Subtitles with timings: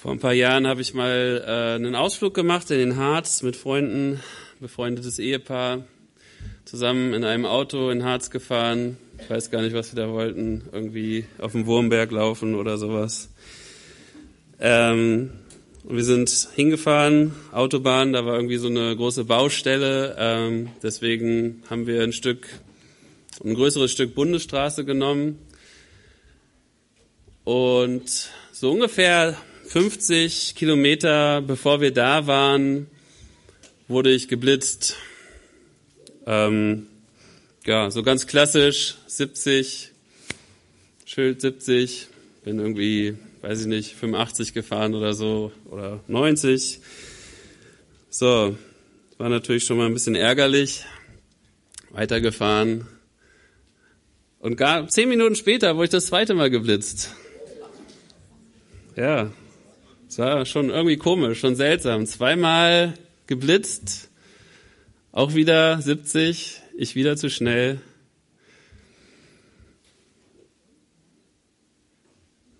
[0.00, 3.54] Vor ein paar Jahren habe ich mal äh, einen Ausflug gemacht in den Harz mit
[3.54, 4.18] Freunden,
[4.58, 5.84] befreundetes Ehepaar,
[6.64, 8.96] zusammen in einem Auto in Harz gefahren.
[9.20, 10.62] Ich weiß gar nicht, was wir da wollten.
[10.72, 13.28] Irgendwie auf dem Wurmberg laufen oder sowas.
[14.58, 15.32] Ähm,
[15.84, 20.16] und wir sind hingefahren, Autobahn, da war irgendwie so eine große Baustelle.
[20.18, 22.48] Ähm, deswegen haben wir ein Stück,
[23.44, 25.38] ein größeres Stück Bundesstraße genommen.
[27.44, 29.36] Und so ungefähr
[29.70, 32.88] 50 Kilometer bevor wir da waren,
[33.86, 34.96] wurde ich geblitzt.
[36.26, 36.88] Ähm,
[37.64, 39.92] ja, so ganz klassisch, 70,
[41.04, 42.08] Schild 70,
[42.42, 46.80] bin irgendwie, weiß ich nicht, 85 gefahren oder so, oder 90.
[48.08, 48.56] So,
[49.18, 50.84] war natürlich schon mal ein bisschen ärgerlich,
[51.90, 52.88] weitergefahren.
[54.40, 57.14] Und gar zehn Minuten später wurde ich das zweite Mal geblitzt.
[58.96, 59.30] Ja,
[60.10, 62.04] es war schon irgendwie komisch, schon seltsam.
[62.04, 62.94] Zweimal
[63.28, 64.10] geblitzt,
[65.12, 67.80] auch wieder 70, ich wieder zu schnell.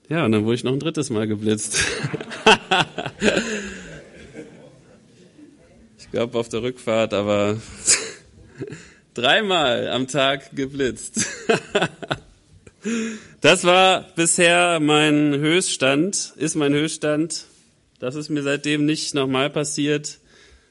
[0.09, 1.77] Ja, und dann wurde ich noch ein drittes Mal geblitzt.
[5.99, 7.61] ich glaube auf der Rückfahrt, aber
[9.15, 11.27] dreimal am Tag geblitzt.
[13.41, 17.47] Das war bisher mein Höchststand, ist mein Höchststand.
[17.99, 20.19] Das ist mir seitdem nicht nochmal passiert.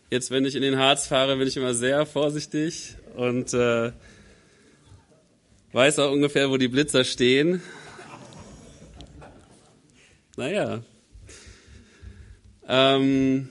[0.09, 3.91] Jetzt, wenn ich in den Harz fahre, bin ich immer sehr vorsichtig und äh,
[5.71, 7.61] weiß auch ungefähr, wo die Blitzer stehen.
[10.35, 10.81] Naja.
[12.67, 13.49] Ähm,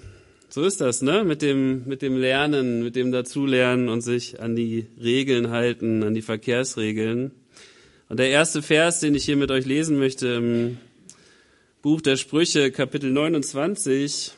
[0.49, 1.23] so ist das, ne?
[1.23, 6.15] Mit dem, mit dem Lernen, mit dem Dazulernen und sich an die Regeln halten, an
[6.15, 7.31] die Verkehrsregeln.
[8.09, 10.79] Und der erste Vers, den ich hier mit euch lesen möchte, im
[11.83, 14.33] Buch der Sprüche, Kapitel 29,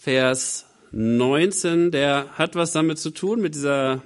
[0.00, 4.02] Vers 19, der hat was damit zu tun, mit dieser,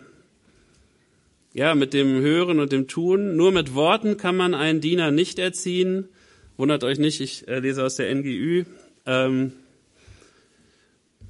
[1.55, 3.37] ja, mit dem Hören und dem Tun.
[3.37, 6.09] Nur mit Worten kann man einen Diener nicht erziehen.
[6.57, 8.65] Wundert euch nicht, ich äh, lese aus der NGÜ.
[9.07, 9.53] Ähm,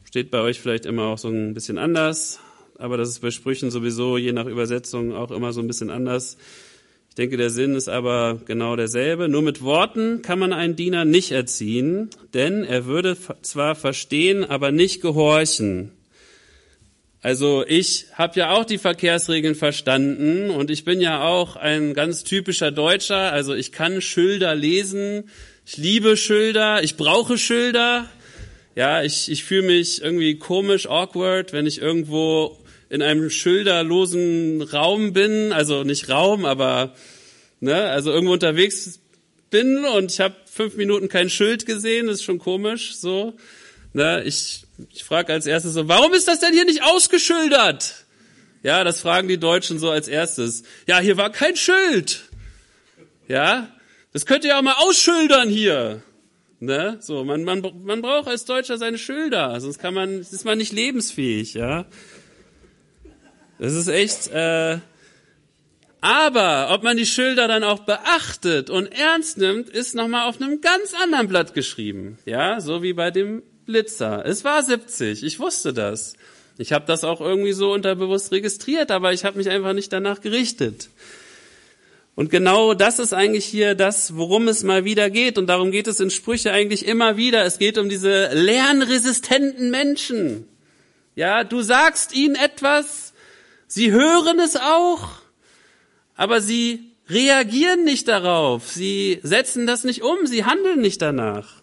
[0.05, 2.41] steht bei euch vielleicht immer auch so ein bisschen anders
[2.79, 6.39] aber das ist bei Sprüchen sowieso je nach Übersetzung auch immer so ein bisschen anders.
[7.09, 9.29] Ich denke, der Sinn ist aber genau derselbe.
[9.29, 14.71] Nur mit Worten kann man einen Diener nicht erziehen, denn er würde zwar verstehen, aber
[14.71, 15.91] nicht gehorchen.
[17.21, 22.23] Also ich habe ja auch die Verkehrsregeln verstanden und ich bin ja auch ein ganz
[22.23, 23.33] typischer Deutscher.
[23.33, 25.29] Also ich kann Schilder lesen,
[25.67, 28.09] ich liebe Schilder, ich brauche Schilder.
[28.77, 32.57] Ja, ich, ich fühle mich irgendwie komisch, awkward, wenn ich irgendwo
[32.91, 36.95] in einem schilderlosen Raum bin, also nicht Raum, aber
[37.61, 39.01] ne, also irgendwo unterwegs
[39.51, 42.97] bin und ich habe fünf Minuten kein Schild gesehen, das ist schon komisch.
[42.97, 43.35] So,
[43.93, 48.07] ne, ich ich frage als erstes so, warum ist das denn hier nicht ausgeschildert?
[48.63, 50.65] Ja, das fragen die Deutschen so als erstes.
[50.87, 52.25] Ja, hier war kein Schild.
[53.29, 53.69] Ja,
[54.13, 56.03] das könnt ihr auch mal ausschildern hier.
[56.61, 56.97] Ne?
[57.01, 60.73] So, man, man, man braucht als Deutscher seine Schilder, sonst kann man, ist man nicht
[60.73, 61.87] lebensfähig, ja.
[63.59, 64.29] Das ist echt.
[64.29, 64.79] Äh,
[66.01, 70.61] aber ob man die Schilder dann auch beachtet und ernst nimmt, ist nochmal auf einem
[70.61, 72.19] ganz anderen Blatt geschrieben.
[72.25, 74.25] Ja, so wie bei dem Blitzer.
[74.25, 76.15] Es war 70, ich wusste das.
[76.57, 80.21] Ich habe das auch irgendwie so unterbewusst registriert, aber ich habe mich einfach nicht danach
[80.21, 80.89] gerichtet.
[82.15, 85.39] Und genau das ist eigentlich hier das, worum es mal wieder geht.
[85.39, 87.45] Und darum geht es in Sprüche eigentlich immer wieder.
[87.45, 90.49] Es geht um diese lernresistenten Menschen.
[91.15, 93.08] Ja, du sagst ihnen etwas,
[93.69, 95.11] Sie hören es auch,
[96.17, 98.69] aber sie reagieren nicht darauf.
[98.69, 100.27] Sie setzen das nicht um.
[100.27, 101.63] Sie handeln nicht danach.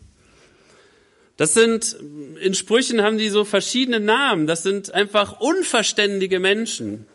[1.36, 1.98] Das sind,
[2.40, 4.48] in Sprüchen haben die so verschiedene Namen.
[4.48, 7.08] Das sind einfach unverständige Menschen.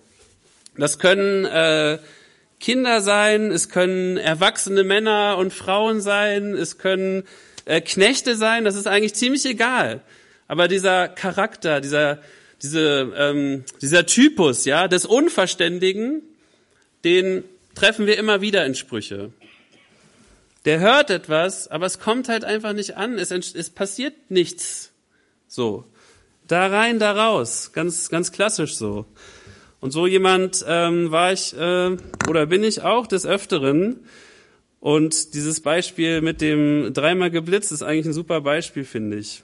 [0.76, 1.98] Das können äh,
[2.58, 7.24] Kinder sein, es können erwachsene Männer und Frauen sein, es können
[7.64, 10.00] äh, Knechte sein, das ist eigentlich ziemlich egal.
[10.46, 12.18] Aber dieser Charakter, dieser,
[12.62, 16.22] diese, ähm, dieser Typus ja, des Unverständigen,
[17.04, 19.32] den treffen wir immer wieder in Sprüche.
[20.66, 23.18] Der hört etwas, aber es kommt halt einfach nicht an.
[23.18, 24.92] Es, es passiert nichts.
[25.48, 25.84] So.
[26.46, 27.70] Da rein, da raus.
[27.72, 29.06] Ganz, ganz klassisch so.
[29.80, 31.96] Und so jemand ähm, war ich äh,
[32.28, 34.00] oder bin ich auch des Öfteren.
[34.80, 39.42] Und dieses Beispiel mit dem dreimal geblitzt ist eigentlich ein super Beispiel, finde ich.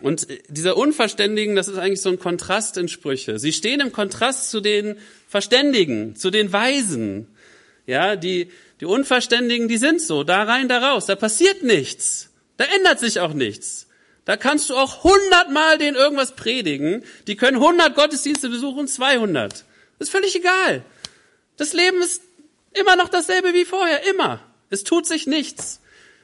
[0.00, 3.38] Und dieser Unverständigen, das ist eigentlich so ein Kontrast in Sprüche.
[3.38, 4.96] Sie stehen im Kontrast zu den
[5.28, 7.28] Verständigen, zu den Weisen.
[7.86, 8.50] Ja, die,
[8.80, 12.30] Die Unverständigen, die sind so, da rein, da raus, da passiert nichts.
[12.56, 13.88] Da ändert sich auch nichts.
[14.24, 17.04] Da kannst du auch hundertmal denen irgendwas predigen.
[17.26, 19.52] Die können hundert Gottesdienste besuchen, 200.
[19.52, 19.64] Das
[20.00, 20.84] ist völlig egal.
[21.56, 22.22] Das Leben ist
[22.72, 24.40] immer noch dasselbe wie vorher, immer.
[24.70, 25.80] Es tut sich nichts.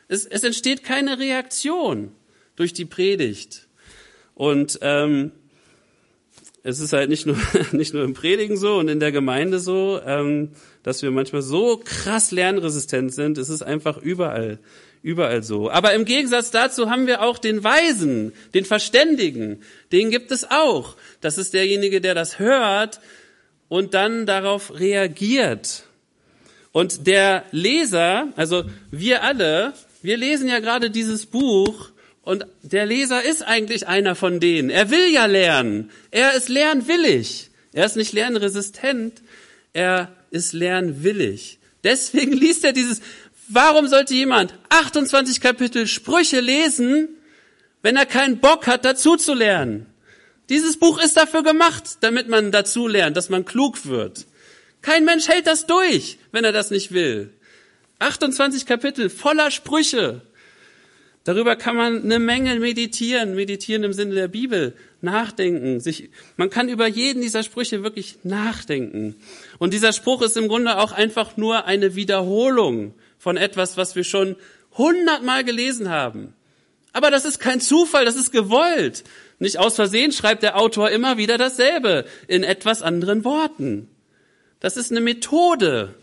[0.08, 2.12] Es, es entsteht keine Reaktion
[2.56, 3.69] durch die Predigt.
[4.35, 5.32] Und ähm,
[6.62, 7.37] es ist halt nicht nur,
[7.73, 10.50] nicht nur im Predigen so und in der Gemeinde so, ähm,
[10.82, 13.38] dass wir manchmal so krass lernresistent sind.
[13.38, 14.58] Es ist einfach überall,
[15.02, 15.70] überall so.
[15.70, 19.62] Aber im Gegensatz dazu haben wir auch den Weisen, den Verständigen.
[19.93, 20.96] Den gibt es auch.
[21.20, 23.00] Das ist derjenige, der das hört
[23.69, 25.85] und dann darauf reagiert.
[26.73, 29.73] Und der Leser, also wir alle,
[30.03, 31.91] wir lesen ja gerade dieses Buch
[32.22, 34.70] und der Leser ist eigentlich einer von denen.
[34.70, 35.90] Er will ja lernen.
[36.11, 37.50] Er ist lernwillig.
[37.72, 39.22] Er ist nicht lernresistent.
[39.72, 41.58] Er ist lernwillig.
[41.82, 43.00] Deswegen liest er dieses,
[43.49, 47.08] warum sollte jemand 28 Kapitel Sprüche lesen,
[47.82, 49.87] wenn er keinen Bock hat, dazu zu lernen?
[50.50, 54.26] Dieses Buch ist dafür gemacht, damit man dazu lernt, dass man klug wird.
[54.82, 57.32] Kein Mensch hält das durch, wenn er das nicht will.
[58.00, 60.22] 28 Kapitel voller Sprüche.
[61.25, 65.78] Darüber kann man eine Menge meditieren, meditieren im Sinne der Bibel, nachdenken.
[65.81, 69.17] Sich, man kann über jeden dieser Sprüche wirklich nachdenken.
[69.58, 74.05] Und dieser Spruch ist im Grunde auch einfach nur eine Wiederholung von etwas, was wir
[74.05, 74.37] schon
[74.78, 76.32] hundertmal gelesen haben.
[76.93, 79.05] Aber das ist kein Zufall, das ist gewollt.
[79.38, 83.88] Nicht aus Versehen schreibt der Autor immer wieder dasselbe in etwas anderen Worten.
[84.58, 85.94] Das ist eine Methode.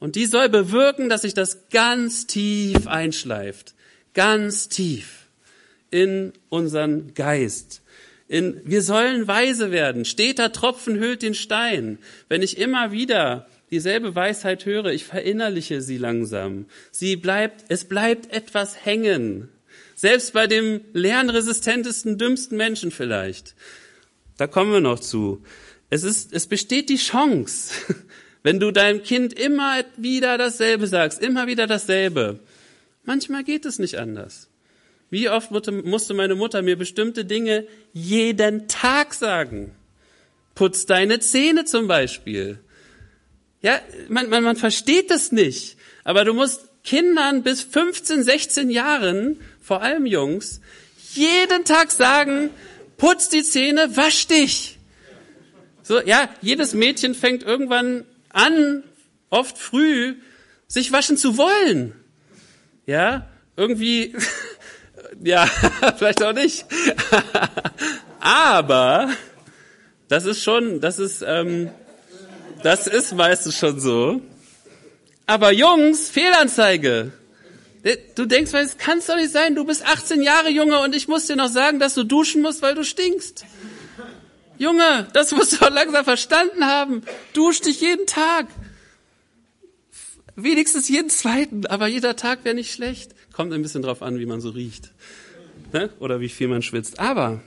[0.00, 3.74] Und die soll bewirken, dass sich das ganz tief einschleift
[4.18, 5.28] ganz tief
[5.92, 7.82] in unseren Geist.
[8.26, 10.04] In, wir sollen weise werden.
[10.04, 11.98] Steter Tropfen hüllt den Stein.
[12.28, 16.66] Wenn ich immer wieder dieselbe Weisheit höre, ich verinnerliche sie langsam.
[16.90, 19.50] Sie bleibt, es bleibt etwas hängen.
[19.94, 23.54] Selbst bei dem lernresistentesten, dümmsten Menschen vielleicht.
[24.36, 25.44] Da kommen wir noch zu.
[25.90, 27.72] Es ist, es besteht die Chance,
[28.42, 32.40] wenn du deinem Kind immer wieder dasselbe sagst, immer wieder dasselbe,
[33.08, 34.48] Manchmal geht es nicht anders.
[35.08, 39.74] Wie oft musste meine Mutter mir bestimmte Dinge jeden Tag sagen?
[40.54, 42.58] Putz deine Zähne zum Beispiel.
[43.62, 45.78] Ja, man, man, man versteht das nicht.
[46.04, 50.60] Aber du musst Kindern bis 15, 16 Jahren, vor allem Jungs,
[51.14, 52.50] jeden Tag sagen,
[52.98, 54.76] putz die Zähne, wasch dich.
[55.82, 58.84] So, ja, jedes Mädchen fängt irgendwann an,
[59.30, 60.16] oft früh,
[60.66, 61.94] sich waschen zu wollen.
[62.88, 64.16] Ja, irgendwie,
[65.22, 65.46] ja,
[65.98, 66.64] vielleicht auch nicht.
[68.20, 69.10] Aber
[70.08, 71.70] das ist schon, das ist, ähm,
[72.62, 74.22] das ist meistens schon so.
[75.26, 77.12] Aber Jungs, Fehlanzeige.
[78.14, 81.26] Du denkst, es kann doch nicht sein, du bist 18 Jahre Junge und ich muss
[81.26, 83.44] dir noch sagen, dass du duschen musst, weil du stinkst.
[84.56, 87.02] Junge, das musst du doch langsam verstanden haben.
[87.34, 88.46] Dusch dich jeden Tag.
[90.40, 93.10] Wenigstens jeden zweiten, aber jeder Tag wäre nicht schlecht.
[93.32, 94.92] Kommt ein bisschen drauf an, wie man so riecht.
[95.72, 95.90] Ne?
[95.98, 97.00] Oder wie viel man schwitzt.
[97.00, 97.40] Aber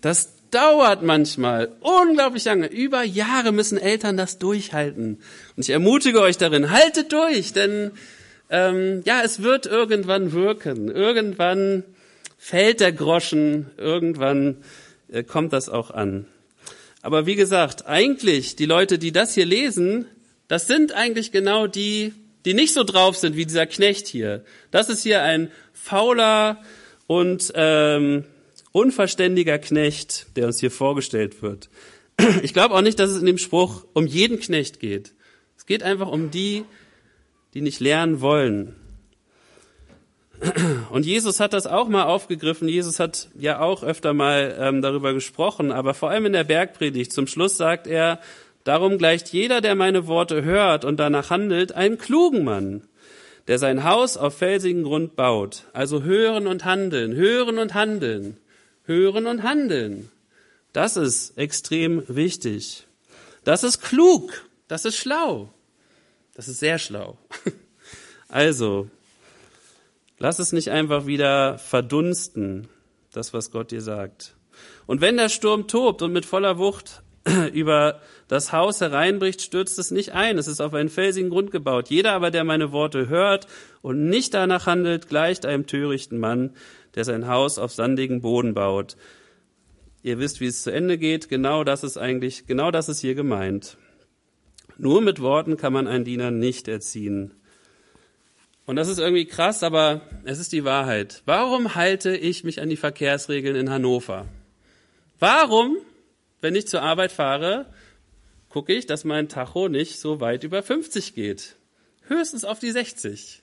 [0.00, 2.68] das dauert manchmal unglaublich lange.
[2.68, 5.18] Über Jahre müssen Eltern das durchhalten.
[5.56, 7.90] Und ich ermutige euch darin, haltet durch, denn
[8.48, 10.88] ähm, ja, es wird irgendwann wirken.
[10.88, 11.84] Irgendwann
[12.38, 14.56] fällt der Groschen, irgendwann
[15.12, 16.24] äh, kommt das auch an.
[17.02, 20.06] Aber wie gesagt, eigentlich die Leute, die das hier lesen,
[20.48, 24.44] das sind eigentlich genau die, die nicht so drauf sind wie dieser Knecht hier.
[24.70, 26.62] Das ist hier ein fauler
[27.06, 28.24] und ähm,
[28.72, 31.68] unverständiger Knecht, der uns hier vorgestellt wird.
[32.42, 35.14] Ich glaube auch nicht, dass es in dem Spruch um jeden Knecht geht.
[35.56, 36.64] Es geht einfach um die,
[37.54, 38.74] die nicht lernen wollen.
[40.90, 42.68] Und Jesus hat das auch mal aufgegriffen.
[42.68, 47.12] Jesus hat ja auch öfter mal ähm, darüber gesprochen, aber vor allem in der Bergpredigt.
[47.12, 48.20] Zum Schluss sagt er,
[48.66, 52.82] Darum gleicht jeder, der meine Worte hört und danach handelt, einem klugen Mann,
[53.46, 55.62] der sein Haus auf felsigen Grund baut.
[55.72, 58.38] Also hören und handeln, hören und handeln,
[58.82, 60.10] hören und handeln.
[60.72, 62.88] Das ist extrem wichtig.
[63.44, 65.54] Das ist klug, das ist schlau,
[66.34, 67.16] das ist sehr schlau.
[68.28, 68.90] Also,
[70.18, 72.66] lass es nicht einfach wieder verdunsten,
[73.12, 74.34] das, was Gott dir sagt.
[74.86, 77.04] Und wenn der Sturm tobt und mit voller Wucht
[77.52, 80.38] über das Haus hereinbricht, stürzt es nicht ein.
[80.38, 81.90] Es ist auf einen felsigen Grund gebaut.
[81.90, 83.46] Jeder aber, der meine Worte hört
[83.82, 86.54] und nicht danach handelt, gleicht einem törichten Mann,
[86.94, 88.96] der sein Haus auf sandigen Boden baut.
[90.02, 91.28] Ihr wisst, wie es zu Ende geht.
[91.28, 93.76] Genau das ist eigentlich, genau das ist hier gemeint.
[94.78, 97.32] Nur mit Worten kann man einen Diener nicht erziehen.
[98.66, 101.22] Und das ist irgendwie krass, aber es ist die Wahrheit.
[101.24, 104.26] Warum halte ich mich an die Verkehrsregeln in Hannover?
[105.18, 105.76] Warum,
[106.40, 107.66] wenn ich zur Arbeit fahre,
[108.48, 111.56] gucke ich, dass mein Tacho nicht so weit über 50 geht?
[112.08, 113.42] Höchstens auf die 60.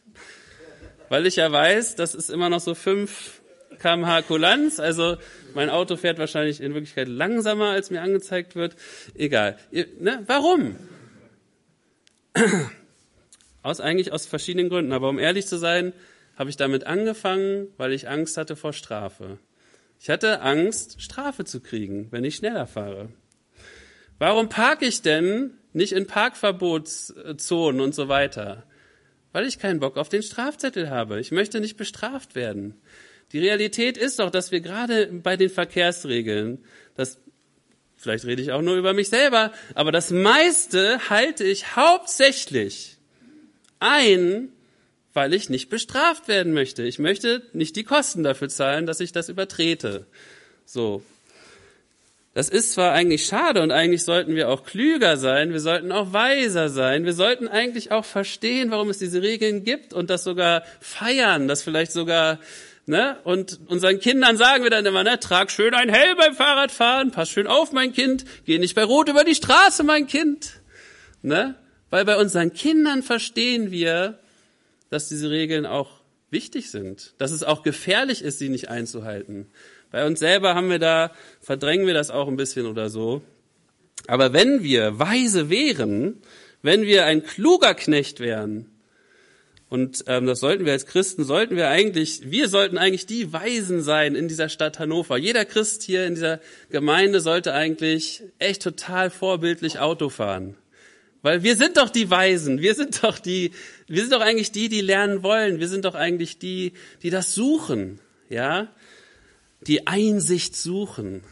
[1.10, 3.42] Weil ich ja weiß, das ist immer noch so 5
[3.80, 5.18] kmh Kulanz, also
[5.54, 8.76] mein Auto fährt wahrscheinlich in Wirklichkeit langsamer, als mir angezeigt wird.
[9.16, 9.58] Egal.
[9.72, 10.24] Ne?
[10.26, 10.76] Warum?
[13.62, 14.92] Aus eigentlich aus verschiedenen Gründen.
[14.92, 15.94] Aber um ehrlich zu sein,
[16.36, 19.38] habe ich damit angefangen, weil ich Angst hatte vor Strafe.
[20.04, 23.08] Ich hatte Angst, Strafe zu kriegen, wenn ich schneller fahre.
[24.20, 28.66] Warum parke ich denn nicht in Parkverbotszonen und so weiter?
[29.32, 31.22] Weil ich keinen Bock auf den Strafzettel habe.
[31.22, 32.76] Ich möchte nicht bestraft werden.
[33.32, 37.18] Die Realität ist doch, dass wir gerade bei den Verkehrsregeln, das,
[37.96, 42.98] vielleicht rede ich auch nur über mich selber, aber das meiste halte ich hauptsächlich
[43.80, 44.50] ein,
[45.13, 46.84] weil ich nicht bestraft werden möchte.
[46.84, 50.05] Ich möchte nicht die Kosten dafür zahlen, dass ich das übertrete.
[50.65, 51.03] So.
[52.34, 56.13] Das ist zwar eigentlich schade und eigentlich sollten wir auch klüger sein, wir sollten auch
[56.13, 60.63] weiser sein, wir sollten eigentlich auch verstehen, warum es diese Regeln gibt und das sogar
[60.79, 62.39] feiern, das vielleicht sogar
[62.86, 63.17] Ne?
[63.24, 67.29] Und unseren Kindern sagen wir dann immer, ne, trag schön ein Helm beim Fahrradfahren, pass
[67.29, 70.60] schön auf, mein Kind, geh nicht bei Rot über die Straße, mein Kind.
[71.22, 71.55] Ne?
[71.89, 74.20] Weil bei unseren Kindern verstehen wir,
[74.94, 75.90] dass diese Regeln auch
[76.30, 79.48] wichtig sind, dass es auch gefährlich ist, sie nicht einzuhalten.
[79.92, 83.22] Bei uns selber haben wir da, verdrängen wir das auch ein bisschen oder so.
[84.08, 86.22] Aber wenn wir weise wären,
[86.62, 88.68] wenn wir ein kluger Knecht wären,
[89.70, 93.82] und ähm, das sollten wir als Christen, sollten wir eigentlich, wir sollten eigentlich die Weisen
[93.82, 95.18] sein in dieser Stadt Hannover.
[95.18, 100.56] Jeder Christ hier in dieser Gemeinde sollte eigentlich echt total vorbildlich Auto fahren.
[101.24, 103.51] Weil wir sind doch die Weisen, wir sind doch die,
[103.88, 107.34] wir sind doch eigentlich die, die lernen wollen, wir sind doch eigentlich die, die das
[107.34, 108.00] suchen,
[108.30, 108.68] ja,
[109.62, 111.24] die Einsicht suchen.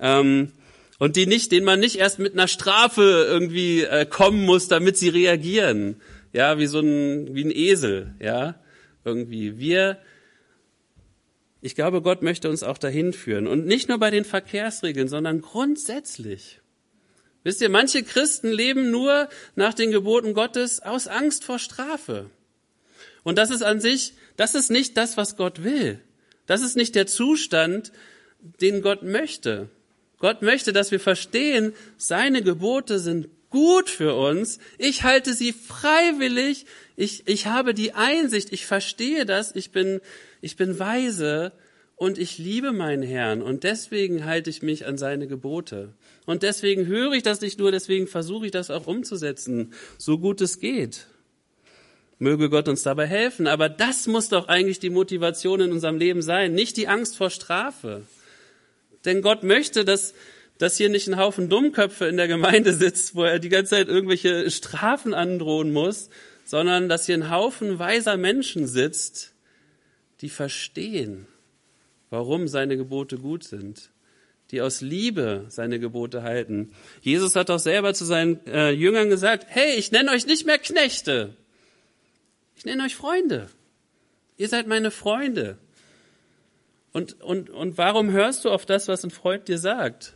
[0.00, 0.52] Ähm,
[0.98, 4.96] und die nicht, denen man nicht erst mit einer Strafe irgendwie äh, kommen muss, damit
[4.96, 6.00] sie reagieren,
[6.32, 8.58] ja, wie so ein, wie ein Esel, ja,
[9.04, 9.58] irgendwie.
[9.58, 9.98] Wir,
[11.60, 13.46] ich glaube, Gott möchte uns auch dahin führen.
[13.46, 16.60] Und nicht nur bei den Verkehrsregeln, sondern grundsätzlich.
[17.44, 22.30] Wisst ihr, manche Christen leben nur nach den Geboten Gottes aus Angst vor Strafe.
[23.22, 26.00] Und das ist an sich, das ist nicht das, was Gott will.
[26.46, 27.92] Das ist nicht der Zustand,
[28.60, 29.68] den Gott möchte.
[30.18, 34.58] Gott möchte, dass wir verstehen, seine Gebote sind gut für uns.
[34.76, 36.66] Ich halte sie freiwillig.
[36.96, 38.52] Ich, ich habe die Einsicht.
[38.52, 39.54] Ich verstehe das.
[39.54, 40.00] Ich bin,
[40.40, 41.52] ich bin weise
[41.98, 45.94] und ich liebe meinen Herrn und deswegen halte ich mich an seine Gebote.
[46.26, 50.40] Und deswegen höre ich das nicht nur, deswegen versuche ich das auch umzusetzen, so gut
[50.40, 51.08] es geht.
[52.20, 53.48] Möge Gott uns dabei helfen.
[53.48, 57.30] Aber das muss doch eigentlich die Motivation in unserem Leben sein, nicht die Angst vor
[57.30, 58.02] Strafe.
[59.04, 60.14] Denn Gott möchte, dass,
[60.58, 63.88] dass hier nicht ein Haufen Dummköpfe in der Gemeinde sitzt, wo er die ganze Zeit
[63.88, 66.10] irgendwelche Strafen androhen muss,
[66.44, 69.34] sondern dass hier ein Haufen weiser Menschen sitzt,
[70.20, 71.26] die verstehen,
[72.10, 73.90] warum seine Gebote gut sind,
[74.50, 76.72] die aus Liebe seine Gebote halten.
[77.00, 80.58] Jesus hat auch selber zu seinen äh, Jüngern gesagt, hey, ich nenne euch nicht mehr
[80.58, 81.34] Knechte,
[82.56, 83.48] ich nenne euch Freunde.
[84.36, 85.58] Ihr seid meine Freunde.
[86.92, 90.14] Und, und, und warum hörst du auf das, was ein Freund dir sagt?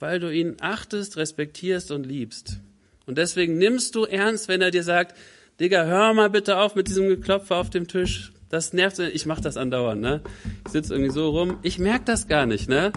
[0.00, 2.58] weil du ihn achtest, respektierst und liebst.
[3.06, 5.16] Und deswegen nimmst du ernst, wenn er dir sagt,
[5.60, 8.32] Digga, hör mal bitte auf mit diesem Geklopfer auf dem Tisch.
[8.50, 10.20] Das nervt, ich mach das andauernd, ne?
[10.66, 12.92] Ich sitze irgendwie so rum, ich merk das gar nicht, ne?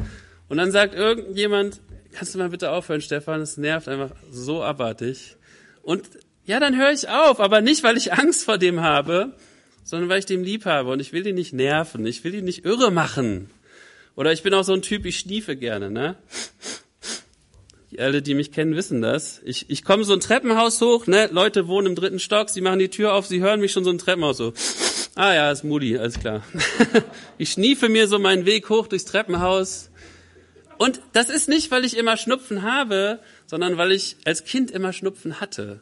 [0.50, 1.80] Und dann sagt irgendjemand,
[2.12, 5.38] kannst du mal bitte aufhören, Stefan, es nervt einfach so abartig.
[5.84, 6.04] Und
[6.46, 9.34] ja, dann höre ich auf, aber nicht, weil ich Angst vor dem habe,
[9.84, 12.46] sondern weil ich dem lieb habe und ich will ihn nicht nerven, ich will ihn
[12.46, 13.50] nicht irre machen.
[14.16, 16.18] Oder ich bin auch so ein Typ, ich schniefe gerne, ne?
[18.00, 19.42] alle, die mich kennen, wissen das.
[19.44, 21.30] Ich, ich komme so ein Treppenhaus hoch, ne?
[21.32, 23.92] Leute wohnen im dritten Stock, sie machen die Tür auf, sie hören mich schon so
[23.92, 24.54] ein Treppenhaus so.
[25.16, 26.42] Ah ja, ist Moody, alles klar.
[27.38, 29.92] ich schniefe mir so meinen Weg hoch durchs Treppenhaus.
[30.80, 34.92] Und das ist nicht, weil ich immer Schnupfen habe, sondern weil ich als Kind immer
[34.92, 35.82] Schnupfen hatte.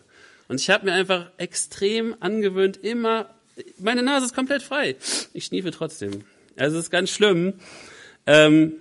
[0.50, 3.29] Und ich habe mir einfach extrem angewöhnt, immer,
[3.77, 4.97] meine Nase ist komplett frei.
[5.33, 6.25] Ich schniefe trotzdem.
[6.57, 7.53] Also es ist ganz schlimm.
[8.27, 8.73] Ähm,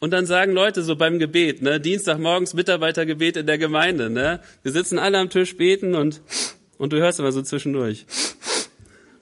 [0.00, 4.72] und dann sagen Leute so beim Gebet, ne, Dienstagmorgens Mitarbeitergebet in der Gemeinde, ne, wir
[4.72, 6.22] sitzen alle am Tisch beten und,
[6.78, 8.06] und du hörst immer so zwischendurch.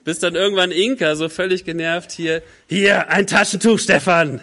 [0.03, 4.41] Bis dann irgendwann Inka so völlig genervt hier, hier, ein Taschentuch, Stefan.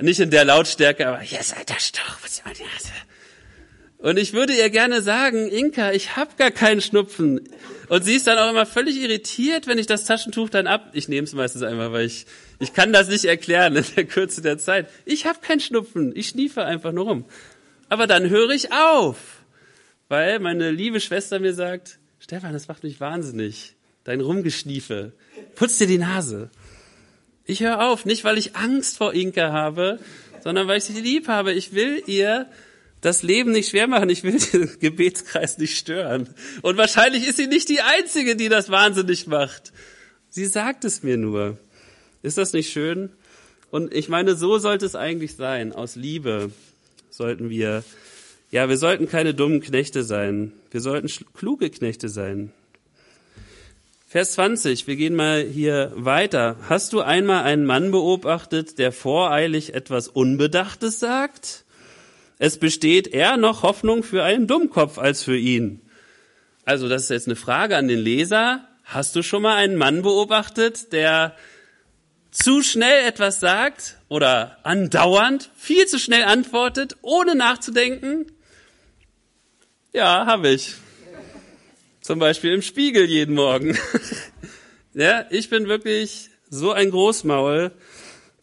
[0.00, 2.18] Nicht in der Lautstärke, aber hier ist ein Taschentuch.
[3.98, 7.40] Und ich würde ihr gerne sagen, Inka, ich hab gar keinen Schnupfen.
[7.88, 10.90] Und sie ist dann auch immer völlig irritiert, wenn ich das Taschentuch dann ab.
[10.92, 12.26] Ich nehme es meistens einfach, weil ich
[12.58, 14.88] ich kann das nicht erklären in der Kürze der Zeit.
[15.04, 17.24] Ich habe keinen Schnupfen, ich schniefe einfach nur rum.
[17.88, 19.42] Aber dann höre ich auf,
[20.08, 23.73] weil meine liebe Schwester mir sagt, Stefan, das macht mich wahnsinnig,
[24.04, 25.12] dein Rumgeschniefe.
[25.54, 26.50] Putz dir die Nase.
[27.44, 29.98] Ich höre auf, nicht weil ich Angst vor Inka habe,
[30.42, 31.52] sondern weil ich sie lieb habe.
[31.52, 32.48] Ich will ihr
[33.00, 34.08] das Leben nicht schwer machen.
[34.08, 36.28] Ich will den Gebetskreis nicht stören.
[36.62, 39.72] Und wahrscheinlich ist sie nicht die Einzige, die das wahnsinnig macht.
[40.30, 41.58] Sie sagt es mir nur.
[42.22, 43.10] Ist das nicht schön?
[43.70, 45.72] Und ich meine, so sollte es eigentlich sein.
[45.72, 46.50] Aus Liebe
[47.10, 47.84] sollten wir,
[48.50, 50.52] ja, wir sollten keine dummen Knechte sein.
[50.70, 52.52] Wir sollten kluge Knechte sein.
[54.14, 56.54] Vers 20, wir gehen mal hier weiter.
[56.68, 61.64] Hast du einmal einen Mann beobachtet, der voreilig etwas Unbedachtes sagt?
[62.38, 65.80] Es besteht eher noch Hoffnung für einen Dummkopf als für ihn.
[66.64, 68.68] Also das ist jetzt eine Frage an den Leser.
[68.84, 71.34] Hast du schon mal einen Mann beobachtet, der
[72.30, 78.26] zu schnell etwas sagt oder andauernd viel zu schnell antwortet, ohne nachzudenken?
[79.92, 80.76] Ja, habe ich.
[82.04, 83.78] Zum Beispiel im Spiegel jeden Morgen.
[84.92, 87.72] ja, ich bin wirklich so ein Großmaul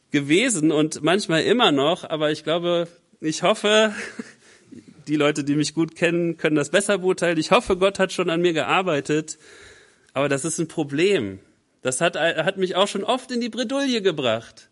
[0.09, 2.87] gewesen und manchmal immer noch, aber ich glaube,
[3.19, 3.93] ich hoffe,
[5.07, 7.37] die Leute, die mich gut kennen, können das besser beurteilen.
[7.37, 9.37] Ich hoffe, Gott hat schon an mir gearbeitet,
[10.13, 11.37] aber das ist ein Problem.
[11.83, 14.70] Das hat, hat mich auch schon oft in die Bredouille gebracht.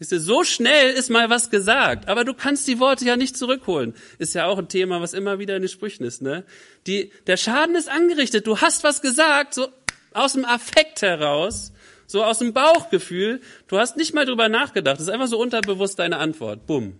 [0.00, 3.94] Wisst so schnell ist mal was gesagt, aber du kannst die Worte ja nicht zurückholen.
[4.18, 6.44] Ist ja auch ein Thema, was immer wieder in den Sprüchen ist, ne?
[6.86, 8.46] Die, der Schaden ist angerichtet.
[8.46, 9.68] Du hast was gesagt, so
[10.14, 11.72] aus dem Affekt heraus,
[12.06, 13.42] so aus dem Bauchgefühl.
[13.68, 14.96] Du hast nicht mal drüber nachgedacht.
[14.96, 16.66] Das ist einfach so unterbewusst deine Antwort.
[16.66, 16.98] Bumm.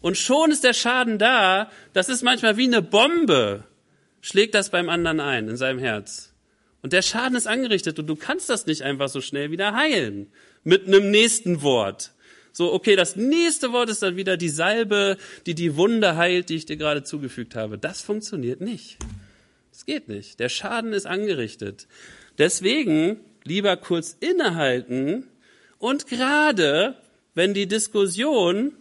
[0.00, 1.70] Und schon ist der Schaden da.
[1.92, 3.64] Das ist manchmal wie eine Bombe.
[4.22, 6.32] Schlägt das beim anderen ein, in seinem Herz.
[6.80, 10.32] Und der Schaden ist angerichtet und du kannst das nicht einfach so schnell wieder heilen.
[10.64, 12.12] Mit einem nächsten Wort.
[12.52, 16.56] So, okay, das nächste Wort ist dann wieder die Salbe, die die Wunde heilt, die
[16.56, 17.78] ich dir gerade zugefügt habe.
[17.78, 18.98] Das funktioniert nicht.
[19.70, 20.40] Das geht nicht.
[20.40, 21.86] Der Schaden ist angerichtet.
[22.38, 25.26] Deswegen lieber kurz innehalten
[25.78, 26.96] und gerade,
[27.34, 28.74] wenn die Diskussion,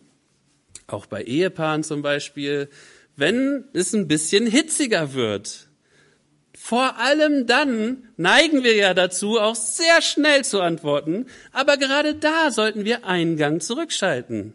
[0.85, 2.69] auch bei Ehepaaren zum Beispiel,
[3.15, 5.68] wenn es ein bisschen hitziger wird,
[6.69, 12.51] vor allem dann neigen wir ja dazu, auch sehr schnell zu antworten, aber gerade da
[12.51, 14.53] sollten wir einen Gang zurückschalten.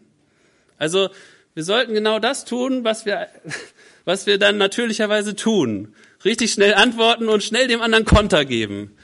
[0.77, 1.09] Also
[1.55, 3.27] wir sollten genau das tun, was wir,
[4.05, 5.93] was wir dann natürlicherweise tun.
[6.23, 8.95] Richtig schnell antworten und schnell dem anderen Konter geben.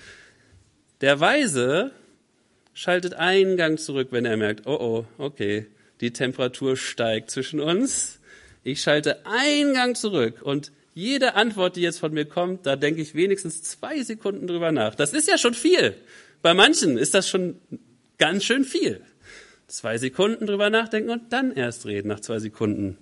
[1.02, 1.92] Der Weise
[2.74, 5.68] schaltet einen Gang zurück, wenn er merkt, oh oh, okay,
[6.00, 8.22] die Temperatur steigt zwischen uns.
[8.64, 13.02] Ich schalte einen Gang zurück und jede Antwort, die jetzt von mir kommt, da denke
[13.02, 14.96] ich wenigstens zwei Sekunden drüber nach.
[14.96, 15.96] Das ist ja schon viel.
[16.42, 17.56] Bei manchen ist das schon
[18.18, 19.02] ganz schön viel.
[19.68, 22.98] Zwei Sekunden drüber nachdenken und dann erst reden nach zwei Sekunden.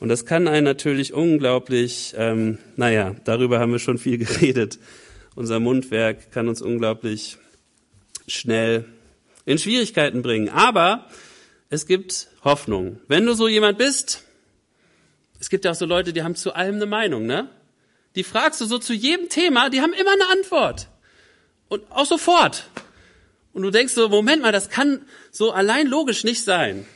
[0.00, 4.78] Und das kann einen natürlich unglaublich, ähm, naja, darüber haben wir schon viel geredet.
[5.34, 7.38] Unser Mundwerk kann uns unglaublich
[8.28, 8.84] schnell
[9.46, 10.50] in Schwierigkeiten bringen.
[10.50, 11.08] Aber
[11.70, 13.00] es gibt Hoffnung.
[13.08, 14.23] Wenn du so jemand bist,
[15.44, 17.50] es gibt ja auch so Leute, die haben zu allem eine Meinung, ne?
[18.14, 20.88] Die fragst du so zu jedem Thema, die haben immer eine Antwort.
[21.68, 22.64] Und auch sofort.
[23.52, 26.86] Und du denkst so, Moment mal, das kann so allein logisch nicht sein,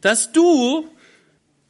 [0.00, 0.88] dass du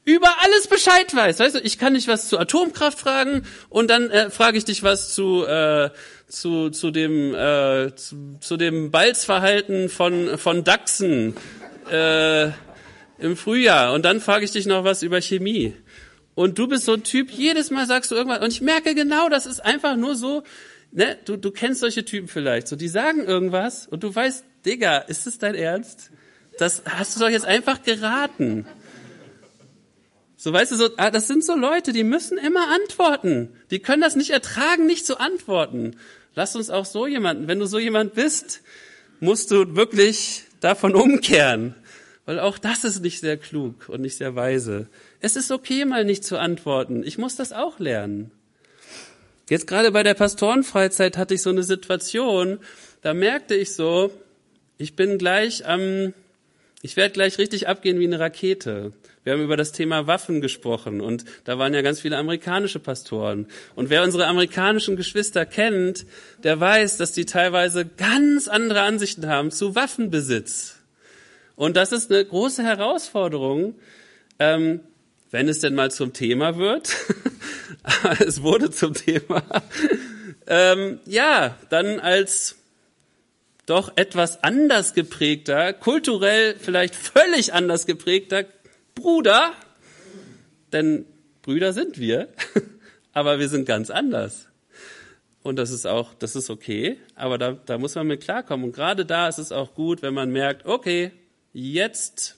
[0.05, 1.41] über alles Bescheid weißt.
[1.41, 4.85] Weißt du, ich kann dich was zu Atomkraft fragen und dann äh, frage ich dich
[4.85, 5.91] was zu äh,
[6.29, 11.37] zu zu dem äh, zu, zu dem Balzverhalten von von Dachsen
[11.91, 12.51] äh,
[13.19, 15.75] im Frühjahr und dann frage ich dich noch was über Chemie.
[16.35, 18.41] Und du bist so ein Typ, jedes Mal sagst du irgendwas.
[18.41, 20.43] Und ich merke genau, das ist einfach nur so,
[20.93, 22.69] ne, du, du kennst solche Typen vielleicht.
[22.69, 26.11] So, die sagen irgendwas und du weißt, Digga, ist das dein Ernst?
[26.59, 28.67] Das hast du doch jetzt einfach geraten.
[30.37, 33.51] So, weißt du, so, ah, das sind so Leute, die müssen immer antworten.
[33.71, 35.97] Die können das nicht ertragen, nicht zu antworten.
[36.35, 38.63] Lass uns auch so jemanden, wenn du so jemand bist,
[39.21, 41.75] musst du wirklich davon umkehren.
[42.25, 44.89] Weil auch das ist nicht sehr klug und nicht sehr weise.
[45.25, 47.05] Es ist okay, mal nicht zu antworten.
[47.05, 48.33] Ich muss das auch lernen.
[49.49, 52.59] Jetzt gerade bei der Pastorenfreizeit hatte ich so eine Situation,
[53.03, 54.11] da merkte ich so,
[54.79, 56.13] ich bin gleich am,
[56.83, 58.93] ich werde gleich richtig abgehen wie eine Rakete.
[59.23, 63.47] Wir haben über das Thema Waffen gesprochen und da waren ja ganz viele amerikanische Pastoren.
[63.77, 66.05] Und wer unsere amerikanischen Geschwister kennt,
[66.43, 70.79] der weiß, dass die teilweise ganz andere Ansichten haben zu Waffenbesitz.
[71.55, 73.77] Und das ist eine große Herausforderung,
[74.41, 74.81] ähm,
[75.33, 76.95] wenn es denn mal zum Thema wird,
[78.21, 79.43] es wurde zum Thema,
[80.47, 82.57] ähm, ja, dann als
[83.67, 88.45] doch etwas anders geprägter, kulturell vielleicht völlig anders geprägter
[88.95, 89.53] Bruder,
[90.73, 91.07] denn
[91.41, 92.29] Brüder sind wir,
[93.13, 94.49] aber wir sind ganz anders.
[95.43, 98.67] Und das ist auch, das ist okay, aber da, da muss man mit klarkommen.
[98.67, 101.11] Und gerade da ist es auch gut, wenn man merkt, okay,
[101.53, 102.37] jetzt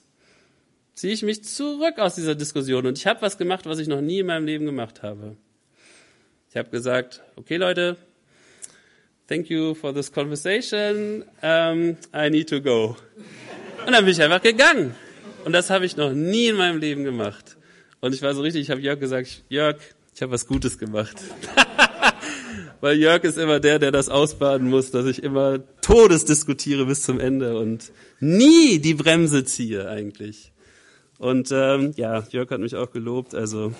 [0.95, 4.01] ziehe ich mich zurück aus dieser Diskussion und ich habe was gemacht, was ich noch
[4.01, 5.35] nie in meinem Leben gemacht habe.
[6.49, 7.97] Ich habe gesagt, okay Leute,
[9.27, 12.95] thank you for this conversation, um, I need to go.
[13.85, 14.95] Und dann bin ich einfach gegangen.
[15.43, 17.57] Und das habe ich noch nie in meinem Leben gemacht.
[17.99, 19.77] Und ich war so richtig, ich habe Jörg gesagt, Jörg,
[20.15, 21.17] ich habe was Gutes gemacht.
[22.81, 27.03] Weil Jörg ist immer der, der das ausbaden muss, dass ich immer Todes diskutiere bis
[27.03, 30.51] zum Ende und nie die Bremse ziehe eigentlich.
[31.17, 33.33] Und ähm, ja, Jörg hat mich auch gelobt.
[33.33, 33.73] Also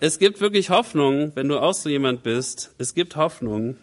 [0.00, 2.74] es gibt wirklich Hoffnung, wenn du auch so jemand bist.
[2.78, 3.76] Es gibt Hoffnung.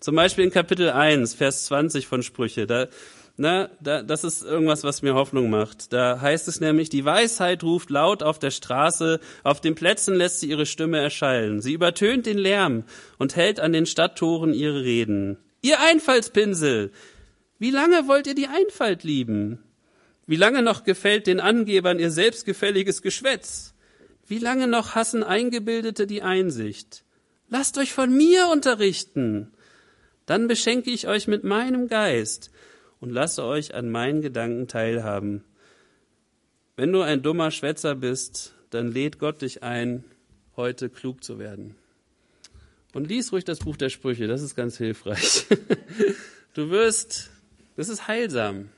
[0.00, 2.66] Zum Beispiel in Kapitel 1, Vers 20 von Sprüche.
[2.66, 2.88] Da,
[3.36, 5.92] na, da, das ist irgendwas, was mir Hoffnung macht.
[5.92, 10.40] Da heißt es nämlich, die Weisheit ruft laut auf der Straße, auf den Plätzen lässt
[10.40, 11.60] sie ihre Stimme erschallen.
[11.60, 12.84] Sie übertönt den Lärm
[13.18, 15.38] und hält an den Stadttoren ihre Reden.
[15.60, 16.90] Ihr Einfallspinsel!
[17.58, 19.60] Wie lange wollt ihr die Einfalt lieben?
[20.32, 23.74] Wie lange noch gefällt den Angebern ihr selbstgefälliges Geschwätz?
[24.26, 27.04] Wie lange noch hassen Eingebildete die Einsicht?
[27.50, 29.52] Lasst euch von mir unterrichten.
[30.24, 32.50] Dann beschenke ich euch mit meinem Geist
[32.98, 35.44] und lasse euch an meinen Gedanken teilhaben.
[36.76, 40.02] Wenn du ein dummer Schwätzer bist, dann lädt Gott dich ein,
[40.56, 41.74] heute klug zu werden.
[42.94, 45.44] Und lies ruhig das Buch der Sprüche, das ist ganz hilfreich.
[46.54, 47.30] Du wirst,
[47.76, 48.70] das ist heilsam.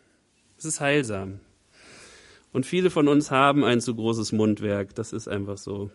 [0.64, 1.40] Es ist heilsam.
[2.50, 4.94] Und viele von uns haben ein zu großes Mundwerk.
[4.94, 5.90] Das ist einfach so.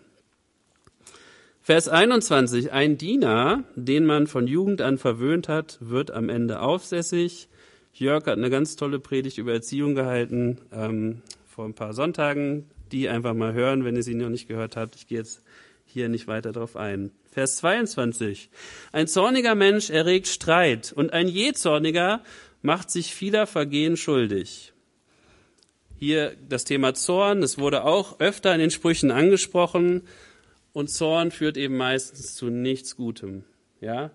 [1.60, 2.71] Vers 21.
[2.71, 7.49] Ein Diener, den man von Jugend an verwöhnt hat, wird am Ende aufsässig.
[7.93, 12.69] Jörg hat eine ganz tolle Predigt über Erziehung gehalten ähm, vor ein paar Sonntagen.
[12.91, 14.95] Die einfach mal hören, wenn ihr sie noch nicht gehört habt.
[14.95, 15.41] Ich gehe jetzt
[15.88, 17.10] hier nicht weiter darauf ein.
[17.32, 18.51] Vers 22.
[18.91, 22.21] Ein zorniger Mensch erregt Streit und ein jähzorniger
[22.62, 24.74] macht sich vieler Vergehen schuldig.
[25.98, 30.04] Hier das Thema Zorn, das wurde auch öfter in den Sprüchen angesprochen
[30.72, 33.43] und Zorn führt eben meistens zu nichts Gutem.
[33.82, 34.12] Ja?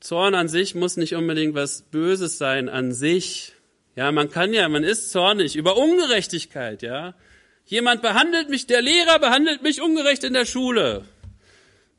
[0.00, 3.52] Zorn an sich muss nicht unbedingt was Böses sein an sich.
[3.94, 7.14] Ja, man kann ja, man ist zornig über Ungerechtigkeit, ja.
[7.66, 11.04] Jemand behandelt mich, der Lehrer behandelt mich ungerecht in der Schule.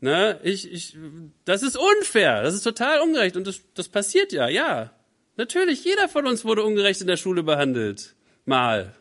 [0.02, 0.98] Ne, ich, ich,
[1.46, 4.92] das ist unfair, das ist total ungerecht und das, das passiert ja, ja.
[5.36, 8.16] Natürlich, jeder von uns wurde ungerecht in der Schule behandelt.
[8.46, 8.94] Mal.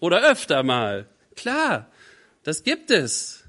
[0.00, 1.06] Oder öfter mal.
[1.34, 1.90] Klar,
[2.42, 3.44] das gibt es.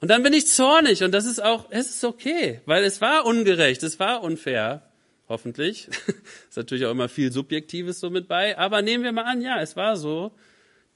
[0.00, 3.24] Und dann bin ich zornig und das ist auch, es ist okay, weil es war
[3.24, 4.82] ungerecht, es war unfair.
[5.28, 5.88] Hoffentlich.
[6.48, 8.56] ist natürlich auch immer viel Subjektives so mit bei.
[8.58, 10.32] Aber nehmen wir mal an, ja, es war so.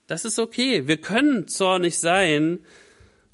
[0.07, 0.87] Das ist okay.
[0.87, 2.61] Wir können zornig sein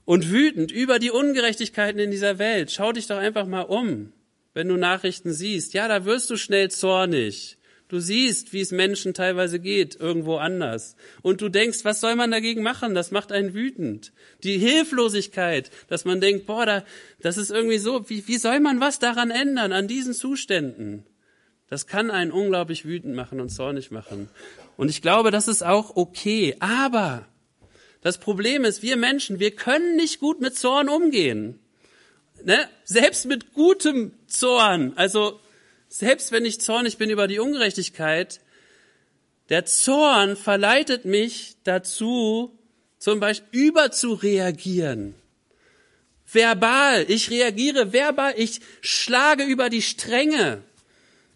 [0.05, 2.71] und wütend über die Ungerechtigkeiten in dieser Welt.
[2.71, 4.13] Schau dich doch einfach mal um
[4.57, 5.75] wenn du Nachrichten siehst.
[5.75, 7.59] Ja, da wirst du schnell zornig.
[7.89, 10.97] Du siehst, wie es Menschen teilweise geht, irgendwo anders.
[11.21, 12.95] Und du denkst, was soll man dagegen machen?
[12.95, 14.15] Das macht einen wütend.
[14.45, 16.85] Die Hilflosigkeit, dass man denkt, boah, da,
[17.21, 21.05] das ist irgendwie so, wie, wie soll man was daran ändern, an diesen Zuständen?
[21.69, 24.31] Das kann einen unglaublich wütend machen und zornig machen.
[24.79, 26.57] Und ich glaube, das ist auch okay.
[26.61, 27.27] Aber
[28.01, 31.61] das Problem ist, wir Menschen, wir können nicht gut mit Zorn umgehen
[32.45, 35.41] ne, selbst mit gutem Zorn, also
[35.89, 38.41] selbst wenn ich zornig bin über die Ungerechtigkeit,
[39.49, 42.57] der Zorn verleitet mich dazu,
[42.99, 45.15] zum Beispiel überzureagieren.
[46.31, 50.63] Verbal, ich reagiere verbal, ich schlage über die Stränge.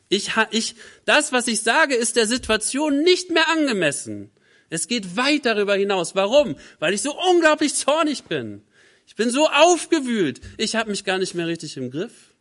[0.08, 4.30] Ich, ich, das, was ich sage, ist der Situation nicht mehr angemessen.
[4.68, 6.16] Es geht weit darüber hinaus.
[6.16, 6.56] Warum?
[6.80, 8.62] Weil ich so unglaublich zornig bin.
[9.10, 10.40] Ich bin so aufgewühlt.
[10.56, 12.32] Ich habe mich gar nicht mehr richtig im Griff.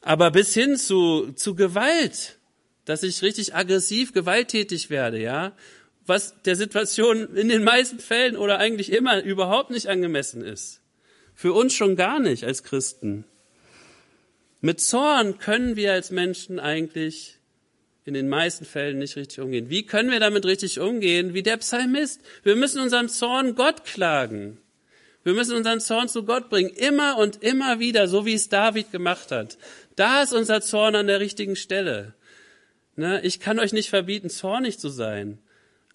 [0.00, 2.38] Aber bis hin zu, zu Gewalt,
[2.84, 5.56] dass ich richtig aggressiv, gewalttätig werde, ja,
[6.06, 10.82] was der Situation in den meisten Fällen oder eigentlich immer überhaupt nicht angemessen ist.
[11.34, 13.24] Für uns schon gar nicht als Christen.
[14.60, 17.37] Mit Zorn können wir als Menschen eigentlich
[18.08, 19.70] in den meisten Fällen nicht richtig umgehen.
[19.70, 21.34] Wie können wir damit richtig umgehen?
[21.34, 22.20] Wie der Psalmist.
[22.42, 24.58] Wir müssen unseren Zorn Gott klagen.
[25.22, 26.70] Wir müssen unseren Zorn zu Gott bringen.
[26.70, 29.58] Immer und immer wieder, so wie es David gemacht hat.
[29.94, 32.14] Da ist unser Zorn an der richtigen Stelle.
[32.96, 33.20] Ne?
[33.22, 35.38] Ich kann euch nicht verbieten, zornig zu sein.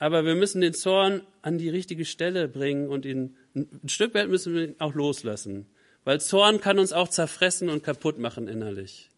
[0.04, 4.28] aber wir müssen den Zorn an die richtige Stelle bringen und ihn ein Stück weit
[4.28, 5.68] müssen wir ihn auch loslassen.
[6.04, 9.10] Weil Zorn kann uns auch zerfressen und kaputt machen innerlich.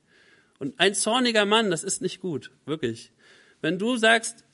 [0.59, 3.11] Und ein zorniger Mann, das ist nicht gut, wirklich.
[3.61, 4.45] Wenn du sagst,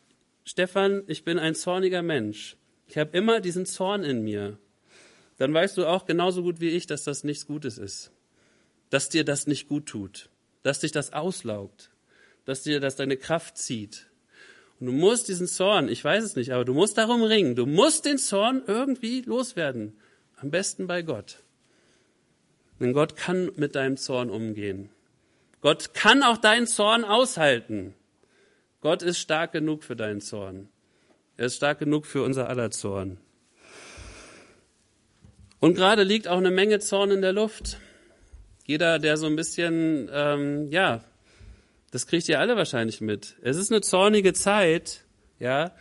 [0.43, 4.57] Stefan, ich bin ein zorniger Mensch, ich habe immer diesen Zorn in mir,
[5.37, 8.11] dann weißt du auch genauso gut wie ich, dass das nichts Gutes ist.
[8.89, 10.29] Dass dir das nicht gut tut.
[10.61, 11.89] Dass dich das auslaugt.
[12.45, 14.07] Dass dir das deine Kraft zieht.
[14.79, 17.55] Und du musst diesen Zorn, ich weiß es nicht, aber du musst darum ringen.
[17.55, 19.97] Du musst den Zorn irgendwie loswerden.
[20.35, 21.37] Am besten bei Gott.
[22.79, 24.89] Denn Gott kann mit deinem Zorn umgehen.
[25.61, 27.93] Gott kann auch deinen Zorn aushalten.
[28.81, 30.69] Gott ist stark genug für deinen Zorn.
[31.37, 33.19] Er ist stark genug für unser aller Zorn.
[35.59, 37.77] Und gerade liegt auch eine Menge Zorn in der Luft.
[38.65, 41.03] Jeder, der so ein bisschen, ähm, ja,
[41.91, 43.35] das kriegt ihr alle wahrscheinlich mit.
[43.41, 45.01] Es ist eine zornige Zeit,
[45.39, 45.71] ja.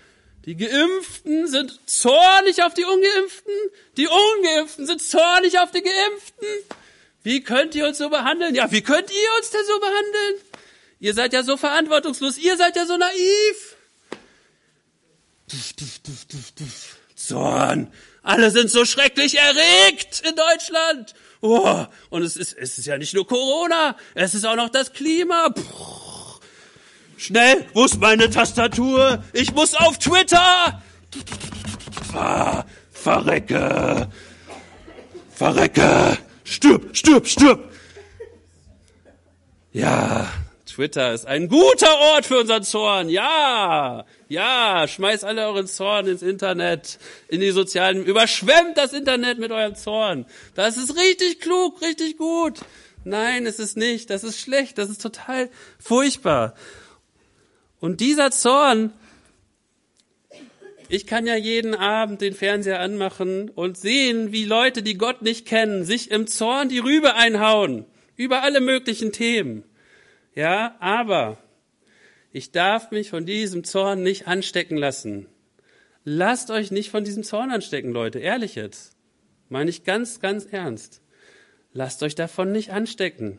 [0.44, 3.52] Die Geimpften sind zornig auf die Ungeimpften,
[3.96, 6.46] die Ungeimpften sind zornig auf die Geimpften.
[7.22, 8.54] Wie könnt ihr uns so behandeln?
[8.54, 10.34] Ja, wie könnt ihr uns denn so behandeln?
[11.00, 13.76] Ihr seid ja so verantwortungslos, ihr seid ja so naiv.
[17.14, 17.92] Zorn.
[18.22, 21.14] Alle sind so schrecklich erregt in Deutschland.
[21.40, 24.92] Oh, und es ist, es ist ja nicht nur Corona, es ist auch noch das
[24.92, 25.48] Klima.
[25.50, 25.62] Puh.
[27.16, 29.22] Schnell, wo ist meine Tastatur?
[29.32, 30.82] Ich muss auf Twitter.
[32.14, 34.08] Ah, verrecke.
[35.34, 36.18] Verrecke.
[36.50, 37.72] Stirb, stirb, stirb.
[39.72, 40.28] Ja,
[40.66, 43.08] Twitter ist ein guter Ort für unseren Zorn.
[43.08, 49.52] Ja, ja, schmeißt alle euren Zorn ins Internet, in die sozialen, überschwemmt das Internet mit
[49.52, 50.26] eurem Zorn.
[50.56, 52.58] Das ist richtig klug, richtig gut.
[53.04, 54.10] Nein, es ist nicht.
[54.10, 54.76] Das ist schlecht.
[54.76, 56.54] Das ist total furchtbar.
[57.78, 58.92] Und dieser Zorn,
[60.90, 65.46] ich kann ja jeden Abend den Fernseher anmachen und sehen, wie Leute, die Gott nicht
[65.46, 67.86] kennen, sich im Zorn die Rübe einhauen.
[68.16, 69.62] Über alle möglichen Themen.
[70.34, 71.38] Ja, aber
[72.32, 75.26] ich darf mich von diesem Zorn nicht anstecken lassen.
[76.04, 78.96] Lasst euch nicht von diesem Zorn anstecken, Leute, ehrlich jetzt.
[79.48, 81.02] Meine ich ganz, ganz ernst.
[81.72, 83.38] Lasst euch davon nicht anstecken.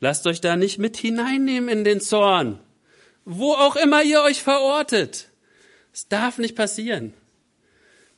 [0.00, 2.58] Lasst euch da nicht mit hineinnehmen in den Zorn.
[3.26, 5.28] Wo auch immer ihr euch verortet.
[5.96, 7.14] Es darf nicht passieren.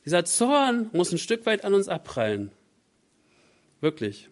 [0.04, 2.50] Dieser Zorn muss ein Stück weit an uns abprallen.
[3.80, 4.28] Wirklich.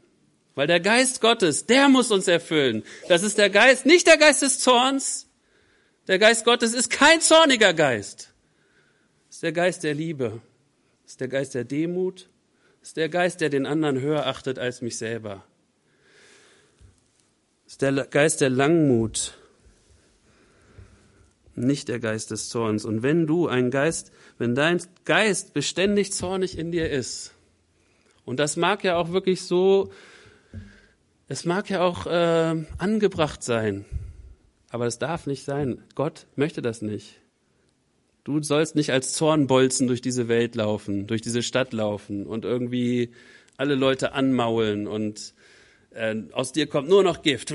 [0.56, 2.82] Weil der Geist Gottes, der muss uns erfüllen.
[3.08, 5.28] Das ist der Geist, nicht der Geist des Zorns,
[6.08, 8.32] der Geist Gottes ist kein zorniger Geist.
[9.30, 10.40] Es ist der Geist der Liebe.
[11.04, 12.28] Es ist der Geist der Demut.
[12.82, 15.44] Es ist der Geist, der den anderen höher achtet als mich selber.
[17.64, 19.38] Es ist der Geist der Langmut.
[21.56, 22.84] Nicht der Geist des Zorns.
[22.84, 27.32] Und wenn du ein Geist, wenn dein Geist beständig zornig in dir ist,
[28.24, 29.90] und das mag ja auch wirklich so,
[31.28, 33.84] es mag ja auch äh, angebracht sein,
[34.70, 35.82] aber es darf nicht sein.
[35.94, 37.20] Gott möchte das nicht.
[38.24, 43.12] Du sollst nicht als Zornbolzen durch diese Welt laufen, durch diese Stadt laufen und irgendwie
[43.56, 45.32] alle Leute anmaulen und
[45.90, 47.52] äh, aus dir kommt nur noch Gift.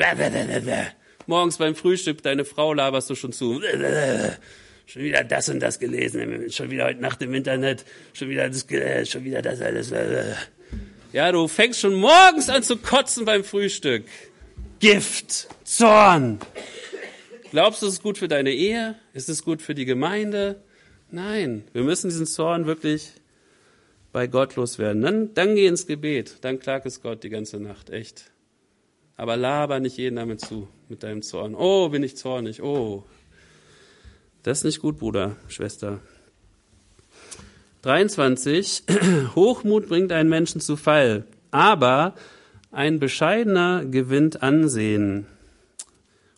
[1.27, 3.61] Morgens beim Frühstück, deine Frau laberst du schon zu.
[4.87, 8.67] Schon wieder das und das gelesen, schon wieder heute Nacht im Internet, schon wieder das,
[9.09, 9.93] schon wieder das alles.
[11.13, 14.03] Ja, du fängst schon morgens an zu kotzen beim Frühstück.
[14.79, 16.39] Gift, Zorn,
[17.51, 18.95] Glaubst du, es ist gut für deine Ehe?
[19.13, 20.61] Ist es gut für die Gemeinde?
[21.09, 23.11] Nein, wir müssen diesen Zorn wirklich
[24.13, 25.01] bei Gott loswerden.
[25.01, 28.31] Dann, dann geh ins Gebet, dann klag es Gott die ganze Nacht, echt.
[29.17, 31.55] Aber laber nicht jeden damit zu, mit deinem Zorn.
[31.55, 33.03] Oh, bin ich zornig, oh.
[34.43, 36.01] Das ist nicht gut, Bruder, Schwester.
[37.81, 38.83] 23.
[39.35, 42.13] Hochmut bringt einen Menschen zu Fall, aber
[42.71, 45.27] ein bescheidener gewinnt Ansehen.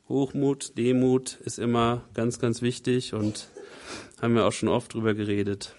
[0.07, 3.47] Hochmut, Demut ist immer ganz, ganz wichtig und
[4.21, 5.73] haben wir auch schon oft drüber geredet.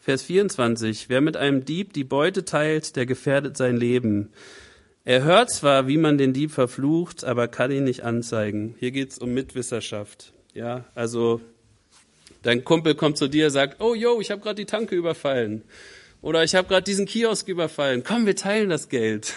[0.00, 1.10] Vers 24.
[1.10, 4.30] Wer mit einem Dieb die Beute teilt, der gefährdet sein Leben.
[5.08, 8.74] Er hört zwar, wie man den Dieb verflucht, aber kann ihn nicht anzeigen.
[8.78, 10.34] Hier geht's um Mitwisserschaft.
[10.52, 11.40] Ja, also
[12.42, 15.62] dein Kumpel kommt zu dir, sagt, oh yo, ich habe gerade die Tanke überfallen.
[16.20, 18.04] Oder ich habe gerade diesen Kiosk überfallen.
[18.04, 19.32] Komm, wir teilen das Geld.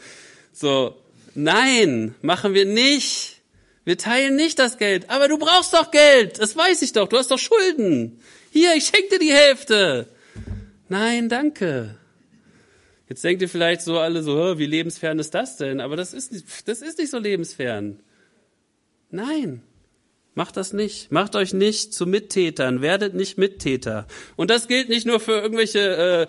[0.54, 0.96] so,
[1.34, 3.42] Nein, machen wir nicht.
[3.84, 5.10] Wir teilen nicht das Geld.
[5.10, 6.40] Aber du brauchst doch Geld.
[6.40, 7.08] Das weiß ich doch.
[7.08, 8.22] Du hast doch Schulden.
[8.52, 10.08] Hier, ich schenke dir die Hälfte.
[10.88, 11.99] Nein, danke.
[13.10, 15.80] Jetzt denkt ihr vielleicht so alle so, wie lebensfern ist das denn?
[15.80, 17.98] Aber das ist nicht, das ist nicht so lebensfern.
[19.10, 19.62] Nein.
[20.34, 21.10] Macht das nicht.
[21.10, 22.82] Macht euch nicht zu Mittätern.
[22.82, 24.06] Werdet nicht Mittäter.
[24.36, 26.28] Und das gilt nicht nur für irgendwelche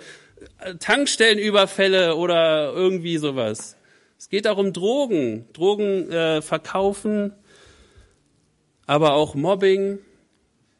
[0.59, 3.77] äh, Tankstellenüberfälle oder irgendwie sowas.
[4.17, 5.45] Es geht auch um Drogen.
[5.53, 7.31] Drogen äh, verkaufen,
[8.87, 9.99] aber auch Mobbing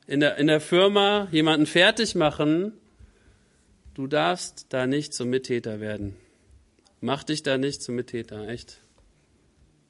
[0.08, 2.74] in der, in der Firma, jemanden fertig machen.
[3.94, 6.16] Du darfst da nicht zum Mittäter werden.
[7.02, 8.82] Mach dich da nicht zum Mittäter, echt.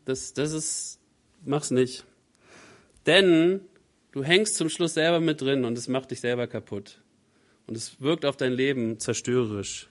[0.06, 1.00] Das, das ist,
[1.46, 2.06] mach's nicht.
[3.06, 3.62] Denn
[4.12, 7.00] du hängst zum Schluss selber mit drin und es macht dich selber kaputt.
[7.68, 9.88] Und es wirkt auf dein Leben zerstörerisch.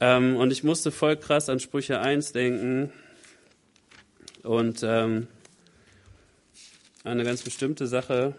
[0.00, 2.92] Ähm, und ich musste voll krass an Sprüche 1 denken
[4.42, 5.26] und ähm,
[7.04, 8.34] eine ganz bestimmte Sache.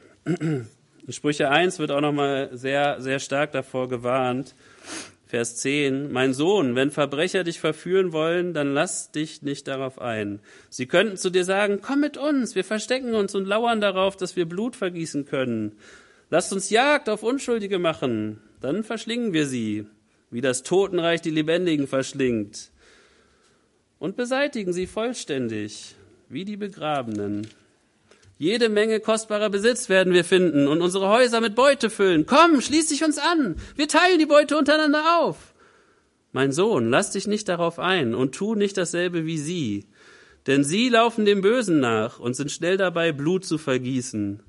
[1.05, 4.55] In Sprüche 1 wird auch nochmal sehr, sehr stark davor gewarnt,
[5.33, 10.39] Vers 10, mein Sohn, wenn Verbrecher dich verführen wollen, dann lass dich nicht darauf ein.
[10.69, 14.35] Sie könnten zu dir sagen, komm mit uns, wir verstecken uns und lauern darauf, dass
[14.35, 15.71] wir Blut vergießen können.
[16.29, 19.87] Lasst uns Jagd auf Unschuldige machen, dann verschlingen wir sie,
[20.29, 22.69] wie das Totenreich die Lebendigen verschlingt.
[23.97, 25.95] Und beseitigen sie vollständig,
[26.29, 27.47] wie die Begrabenen.
[28.37, 32.25] Jede Menge kostbarer Besitz werden wir finden und unsere Häuser mit Beute füllen.
[32.25, 33.55] Komm, schließ dich uns an.
[33.75, 35.53] Wir teilen die Beute untereinander auf.
[36.31, 39.85] Mein Sohn, lass dich nicht darauf ein und tu nicht dasselbe wie sie.
[40.47, 44.41] Denn sie laufen dem Bösen nach und sind schnell dabei, Blut zu vergießen.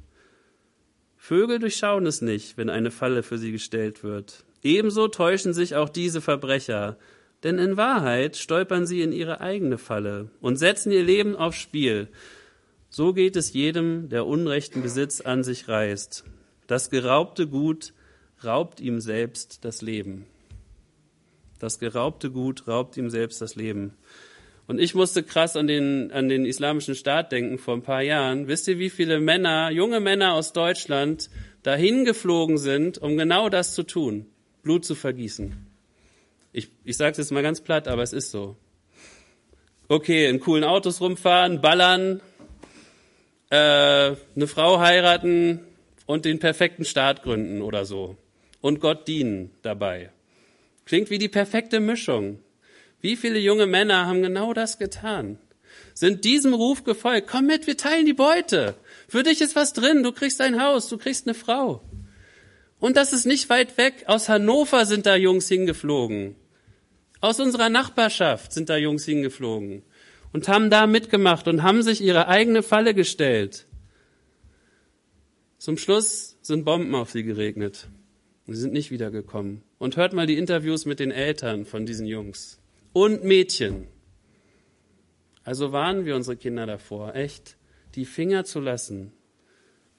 [1.16, 4.44] Vögel durchschauen es nicht, wenn eine Falle für sie gestellt wird.
[4.62, 6.97] Ebenso täuschen sich auch diese Verbrecher,
[7.42, 12.09] denn in Wahrheit stolpern sie in ihre eigene Falle und setzen ihr Leben aufs Spiel.
[12.96, 16.22] So geht es jedem, der unrechten Besitz an sich reißt.
[16.68, 17.92] Das geraubte Gut
[18.44, 20.26] raubt ihm selbst das Leben.
[21.59, 23.94] Das geraubte Gut raubt ihm selbst das Leben.
[24.68, 28.46] Und ich musste krass an den, an den islamischen Staat denken vor ein paar Jahren.
[28.46, 31.30] Wisst ihr, wie viele Männer, junge Männer aus Deutschland
[31.64, 34.26] dahin geflogen sind, um genau das zu tun?
[34.62, 35.52] Blut zu vergießen.
[36.52, 38.54] Ich, ich sage es jetzt mal ganz platt, aber es ist so.
[39.88, 42.20] Okay, in coolen Autos rumfahren, ballern,
[43.55, 45.61] äh, eine Frau heiraten
[46.07, 48.17] und den perfekten Staat gründen oder so.
[48.61, 50.11] Und Gott dienen dabei.
[50.87, 52.40] Klingt wie die perfekte Mischung.
[53.01, 55.38] Wie viele junge Männer haben genau das getan?
[55.93, 57.29] Sind diesem Ruf gefolgt?
[57.29, 58.75] Komm mit, wir teilen die Beute.
[59.07, 60.03] Für dich ist was drin.
[60.03, 61.83] Du kriegst ein Haus, du kriegst eine Frau.
[62.81, 64.05] Und das ist nicht weit weg.
[64.07, 66.35] Aus Hannover sind da Jungs hingeflogen.
[67.21, 69.83] Aus unserer Nachbarschaft sind da Jungs hingeflogen
[70.35, 73.66] und haben da mitgemacht und haben sich ihre eigene Falle gestellt.
[75.59, 77.88] Zum Schluss sind Bomben auf sie geregnet.
[78.44, 79.62] Und sie sind nicht wiedergekommen.
[79.79, 82.59] Und hört mal die Interviews mit den Eltern von diesen Jungs.
[82.92, 83.87] Und Mädchen.
[85.44, 87.57] Also warnen wir unsere Kinder davor, echt,
[87.94, 89.12] die Finger zu lassen.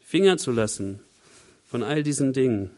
[0.02, 1.00] Finger zu lassen
[1.63, 2.71] von all diesen Dingen.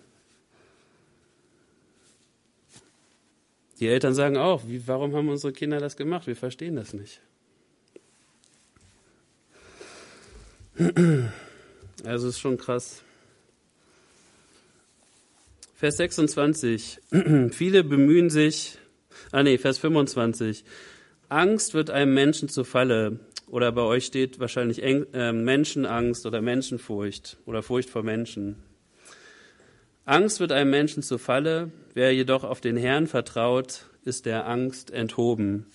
[3.79, 6.27] Die Eltern sagen auch, wie, warum haben unsere Kinder das gemacht?
[6.27, 7.19] Wir verstehen das nicht.
[12.03, 13.01] Also ist schon krass.
[15.75, 16.99] Vers 26.
[17.51, 18.77] Viele bemühen sich,
[19.31, 20.63] ah nee, Vers 25.
[21.29, 23.19] Angst wird einem Menschen zur Falle.
[23.47, 28.57] Oder bei euch steht wahrscheinlich äh, Menschenangst oder Menschenfurcht oder Furcht vor Menschen.
[30.05, 31.71] Angst wird einem Menschen zur Falle.
[31.93, 35.65] Wer jedoch auf den Herrn vertraut, ist der Angst enthoben.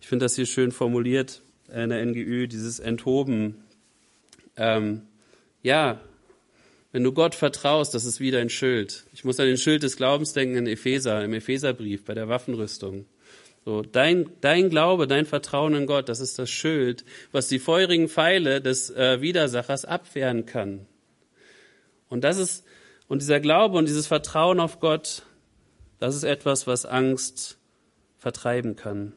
[0.00, 3.56] Ich finde das hier schön formuliert in der NGÜ, dieses Enthoben
[4.56, 5.02] ähm,
[5.62, 6.00] ja,
[6.92, 9.06] wenn du Gott vertraust, das ist wie dein Schild.
[9.12, 13.06] Ich muss an den Schild des Glaubens denken in Epheser, im Epheserbrief, bei der Waffenrüstung.
[13.64, 18.08] So, dein, dein Glaube, dein Vertrauen in Gott, das ist das Schild, was die feurigen
[18.08, 20.86] Pfeile des äh, Widersachers abwehren kann.
[22.08, 22.64] Und das ist,
[23.08, 25.22] und dieser Glaube und dieses Vertrauen auf Gott,
[25.98, 27.56] das ist etwas, was Angst
[28.18, 29.12] vertreiben kann.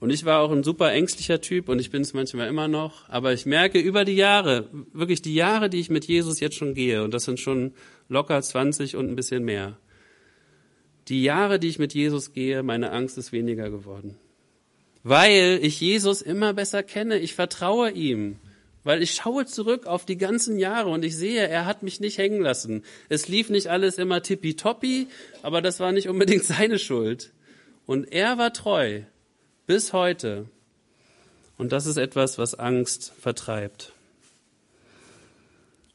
[0.00, 3.08] Und ich war auch ein super ängstlicher Typ und ich bin es manchmal immer noch.
[3.08, 6.74] Aber ich merke über die Jahre, wirklich die Jahre, die ich mit Jesus jetzt schon
[6.74, 7.72] gehe, und das sind schon
[8.08, 9.78] locker 20 und ein bisschen mehr.
[11.08, 14.16] Die Jahre, die ich mit Jesus gehe, meine Angst ist weniger geworden.
[15.02, 17.18] Weil ich Jesus immer besser kenne.
[17.18, 18.36] Ich vertraue ihm.
[18.84, 22.18] Weil ich schaue zurück auf die ganzen Jahre und ich sehe, er hat mich nicht
[22.18, 22.82] hängen lassen.
[23.08, 25.08] Es lief nicht alles immer tippitoppi,
[25.42, 27.32] aber das war nicht unbedingt seine Schuld.
[27.86, 29.02] Und er war treu.
[29.66, 30.46] Bis heute.
[31.56, 33.92] Und das ist etwas, was Angst vertreibt.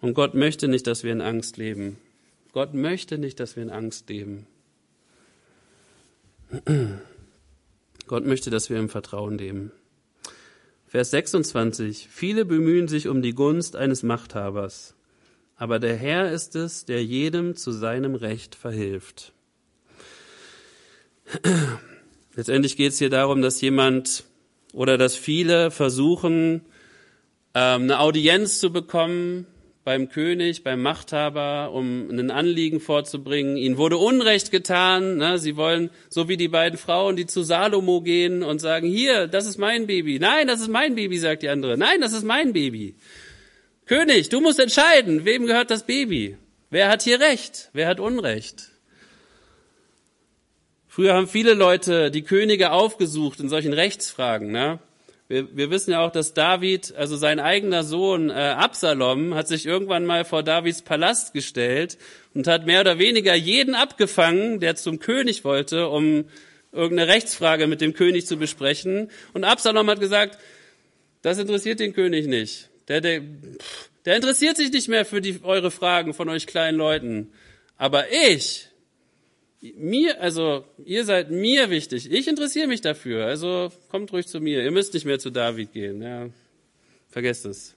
[0.02, 1.98] Und Gott möchte nicht, dass wir in Angst leben.
[2.52, 4.48] Gott möchte nicht, dass wir in Angst leben.
[8.08, 9.72] Gott möchte, dass wir im Vertrauen leben.
[10.88, 12.08] Vers 26.
[12.10, 14.96] Viele bemühen sich um die Gunst eines Machthabers,
[15.56, 19.32] aber der Herr ist es, der jedem zu seinem Recht verhilft.
[22.40, 24.24] Letztendlich geht es hier darum, dass jemand
[24.72, 26.62] oder dass viele versuchen,
[27.54, 29.46] ähm, eine Audienz zu bekommen
[29.84, 33.58] beim König, beim Machthaber, um ein Anliegen vorzubringen.
[33.58, 35.18] Ihnen wurde Unrecht getan.
[35.18, 35.38] Ne?
[35.38, 39.46] Sie wollen, so wie die beiden Frauen, die zu Salomo gehen und sagen, hier, das
[39.46, 40.18] ist mein Baby.
[40.18, 41.78] Nein, das ist mein Baby, sagt die andere.
[41.78, 42.96] Nein, das ist mein Baby.
[43.86, 46.38] König, du musst entscheiden, wem gehört das Baby?
[46.70, 47.70] Wer hat hier Recht?
[47.74, 48.70] Wer hat Unrecht?
[51.00, 54.52] Früher haben viele Leute die Könige aufgesucht in solchen Rechtsfragen.
[54.52, 54.80] Ne?
[55.30, 59.66] Wir, wir wissen ja auch, dass David, also sein eigener Sohn äh, Absalom, hat sich
[59.66, 61.98] irgendwann mal vor Davids Palast gestellt
[62.34, 66.26] und hat mehr oder weniger jeden abgefangen, der zum König wollte, um
[66.74, 69.10] irgendeine Rechtsfrage mit dem König zu besprechen.
[69.32, 70.38] Und Absalom hat gesagt,
[71.22, 72.68] das interessiert den König nicht.
[72.90, 73.22] Der, der,
[74.04, 77.32] der interessiert sich nicht mehr für die, eure Fragen von euch kleinen Leuten.
[77.78, 78.69] Aber ich,
[79.62, 82.12] mir, also ihr seid mir wichtig.
[82.12, 83.26] Ich interessiere mich dafür.
[83.26, 84.64] Also kommt ruhig zu mir.
[84.64, 86.02] Ihr müsst nicht mehr zu David gehen.
[86.02, 86.30] Ja,
[87.10, 87.76] vergesst es.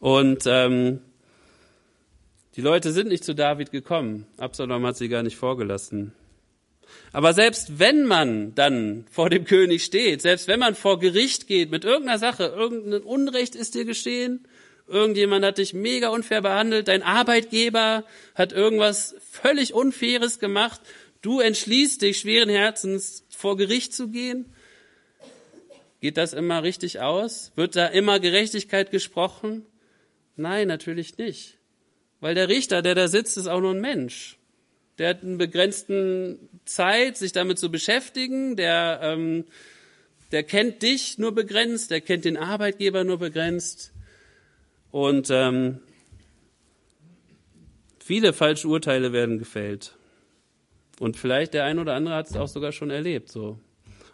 [0.00, 1.00] Und ähm,
[2.56, 4.26] die Leute sind nicht zu David gekommen.
[4.36, 6.12] Absalom hat sie gar nicht vorgelassen.
[7.12, 11.70] Aber selbst wenn man dann vor dem König steht, selbst wenn man vor Gericht geht
[11.70, 14.46] mit irgendeiner Sache, irgendein Unrecht ist dir geschehen,
[14.86, 18.04] Irgendjemand hat dich mega unfair behandelt, dein Arbeitgeber
[18.34, 20.80] hat irgendwas völlig Unfaires gemacht.
[21.22, 24.46] Du entschließt dich schweren Herzens vor Gericht zu gehen.
[26.00, 27.52] Geht das immer richtig aus?
[27.54, 29.64] Wird da immer Gerechtigkeit gesprochen?
[30.36, 31.58] Nein, natürlich nicht.
[32.18, 34.36] Weil der Richter, der da sitzt, ist auch nur ein Mensch.
[34.98, 38.56] Der hat eine begrenzte Zeit, sich damit zu beschäftigen.
[38.56, 39.44] Der, ähm,
[40.32, 41.90] der kennt dich nur begrenzt.
[41.90, 43.92] Der kennt den Arbeitgeber nur begrenzt.
[44.92, 45.80] Und ähm,
[47.98, 49.96] viele falsche Urteile werden gefällt.
[51.00, 53.30] Und vielleicht der ein oder andere hat es auch sogar schon erlebt.
[53.30, 53.58] So.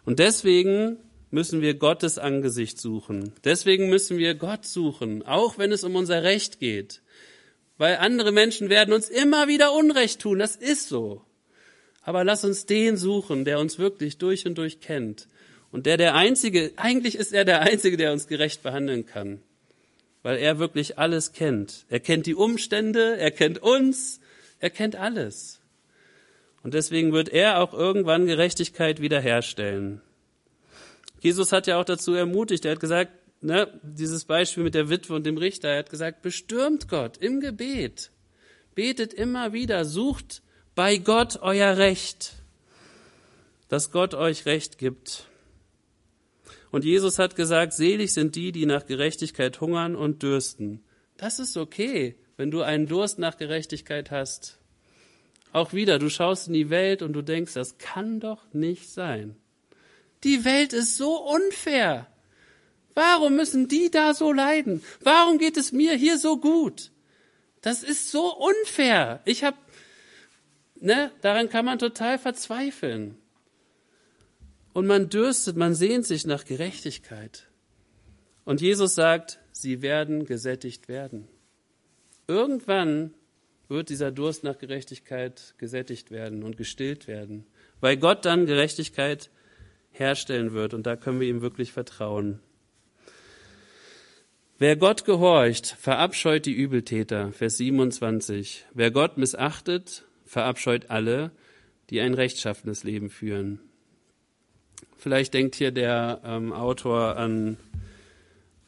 [0.05, 0.97] Und deswegen
[1.31, 3.33] müssen wir Gottes Angesicht suchen.
[3.43, 7.01] Deswegen müssen wir Gott suchen, auch wenn es um unser Recht geht.
[7.77, 10.39] Weil andere Menschen werden uns immer wieder Unrecht tun.
[10.39, 11.21] Das ist so.
[12.01, 15.27] Aber lass uns den suchen, der uns wirklich durch und durch kennt.
[15.71, 19.41] Und der der Einzige, eigentlich ist er der Einzige, der uns gerecht behandeln kann
[20.29, 21.87] weil er wirklich alles kennt.
[21.89, 24.19] Er kennt die Umstände, er kennt uns,
[24.59, 25.59] er kennt alles.
[26.61, 30.01] Und deswegen wird er auch irgendwann Gerechtigkeit wiederherstellen.
[31.19, 33.11] Jesus hat ja auch dazu ermutigt, er hat gesagt,
[33.41, 37.39] ne, dieses Beispiel mit der Witwe und dem Richter, er hat gesagt, bestürmt Gott im
[37.39, 38.11] Gebet,
[38.75, 40.43] betet immer wieder, sucht
[40.75, 42.33] bei Gott euer Recht,
[43.67, 45.25] dass Gott euch Recht gibt.
[46.71, 50.83] Und Jesus hat gesagt, selig sind die, die nach Gerechtigkeit hungern und dürsten.
[51.17, 54.59] Das ist okay, wenn du einen Durst nach Gerechtigkeit hast.
[55.51, 59.35] Auch wieder, du schaust in die Welt und du denkst, das kann doch nicht sein.
[60.23, 62.07] Die Welt ist so unfair.
[62.93, 64.83] Warum müssen die da so leiden?
[65.01, 66.91] Warum geht es mir hier so gut?
[67.61, 69.21] Das ist so unfair.
[69.25, 69.57] Ich habe,
[70.79, 73.17] ne, daran kann man total verzweifeln.
[74.79, 77.49] Und man dürstet, man sehnt sich nach Gerechtigkeit.
[78.45, 81.27] Und Jesus sagt, sie werden gesättigt werden.
[82.29, 83.13] Irgendwann
[83.67, 87.45] wird dieser Durst nach Gerechtigkeit gesättigt werden und gestillt werden,
[87.81, 89.29] weil Gott dann Gerechtigkeit
[89.91, 92.39] herstellen wird und da können wir ihm wirklich vertrauen.
[94.59, 98.65] Wer Gott gehorcht, verabscheut die Übeltäter, Vers 27.
[98.73, 101.31] Wer Gott missachtet, verabscheut alle,
[101.89, 103.59] die ein rechtschaffenes Leben führen.
[104.99, 107.55] Vielleicht denkt hier der ähm, Autor an,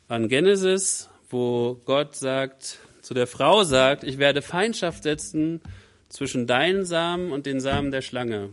[0.07, 5.59] an Genesis, wo Gott sagt, zu der Frau sagt, ich werde Feindschaft setzen
[6.07, 8.51] zwischen deinen Samen und den Samen der Schlange.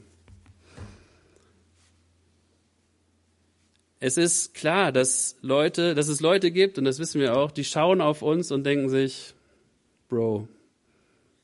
[4.00, 7.64] Es ist klar, dass Leute, dass es Leute gibt, und das wissen wir auch, die
[7.64, 9.34] schauen auf uns und denken sich,
[10.08, 10.48] Bro,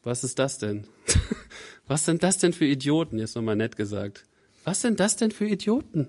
[0.02, 0.88] was ist das denn?
[1.86, 3.20] was sind das denn für Idioten?
[3.20, 4.24] Jetzt nochmal nett gesagt.
[4.64, 6.08] Was sind das denn für Idioten?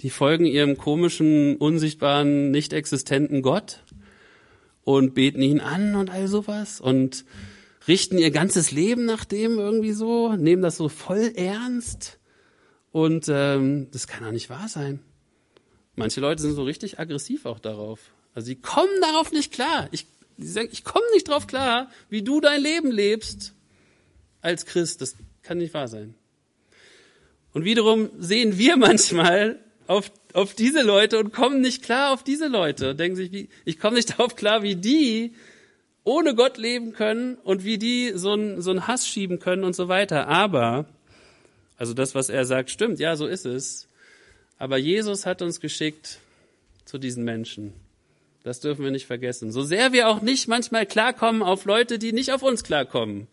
[0.00, 3.82] Die folgen ihrem komischen, unsichtbaren, nicht existenten Gott
[4.82, 7.24] und beten ihn an und all sowas und
[7.86, 12.18] richten ihr ganzes Leben nach dem irgendwie so, nehmen das so voll ernst
[12.92, 15.00] und ähm, das kann doch nicht wahr sein.
[15.96, 18.12] Manche Leute sind so richtig aggressiv auch darauf.
[18.34, 19.88] Also sie kommen darauf nicht klar.
[19.92, 20.06] Ich,
[20.38, 23.54] sie sagen, ich komme nicht darauf klar, wie du dein Leben lebst
[24.40, 25.00] als Christ.
[25.00, 26.14] Das kann nicht wahr sein.
[27.52, 32.48] Und wiederum sehen wir manchmal auf, auf diese Leute und kommen nicht klar auf diese
[32.48, 35.34] Leute und denken sich, wie, ich komme nicht darauf klar, wie die
[36.04, 39.74] ohne Gott leben können und wie die so einen so einen Hass schieben können und
[39.74, 40.28] so weiter.
[40.28, 40.86] Aber,
[41.78, 43.88] also das, was er sagt, stimmt, ja, so ist es.
[44.58, 46.18] Aber Jesus hat uns geschickt
[46.84, 47.72] zu diesen Menschen.
[48.44, 49.50] Das dürfen wir nicht vergessen.
[49.50, 53.26] So sehr wir auch nicht manchmal klarkommen auf Leute, die nicht auf uns klarkommen.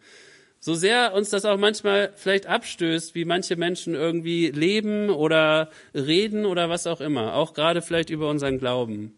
[0.64, 6.46] So sehr uns das auch manchmal vielleicht abstößt, wie manche Menschen irgendwie leben oder reden
[6.46, 7.34] oder was auch immer.
[7.34, 9.18] Auch gerade vielleicht über unseren Glauben.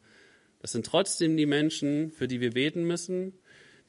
[0.62, 3.34] Das sind trotzdem die Menschen, für die wir beten müssen,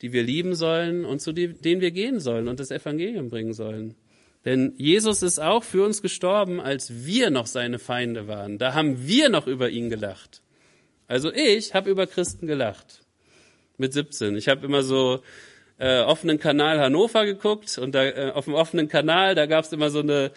[0.02, 3.94] die wir lieben sollen und zu denen wir gehen sollen und das Evangelium bringen sollen.
[4.44, 8.58] Denn Jesus ist auch für uns gestorben, als wir noch seine Feinde waren.
[8.58, 10.42] Da haben wir noch über ihn gelacht.
[11.06, 13.04] Also ich habe über Christen gelacht.
[13.78, 14.34] Mit 17.
[14.36, 15.22] Ich habe immer so
[15.78, 19.72] äh, offenen Kanal Hannover geguckt und da äh, auf dem offenen Kanal, da gab es
[19.72, 20.30] immer so eine,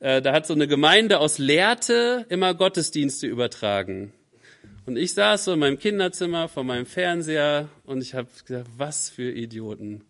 [0.00, 4.12] äh, da hat so eine Gemeinde aus Lehrte immer Gottesdienste übertragen.
[4.86, 9.08] Und ich saß so in meinem Kinderzimmer vor meinem Fernseher und ich habe gesagt, was
[9.08, 10.04] für Idioten.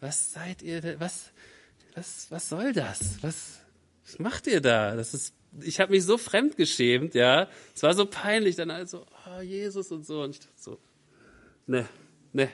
[0.00, 0.98] Was seid ihr?
[0.98, 1.30] Was,
[1.94, 3.18] was, was soll das?
[3.22, 3.60] Was,
[4.04, 4.96] was macht ihr da?
[4.96, 7.48] Das ist, ich habe mich so fremdgeschämt, ja.
[7.74, 10.22] Es war so peinlich, dann also, oh, Jesus und so.
[10.22, 10.78] Und ich dachte so,
[11.66, 11.86] ne,
[12.32, 12.48] ne.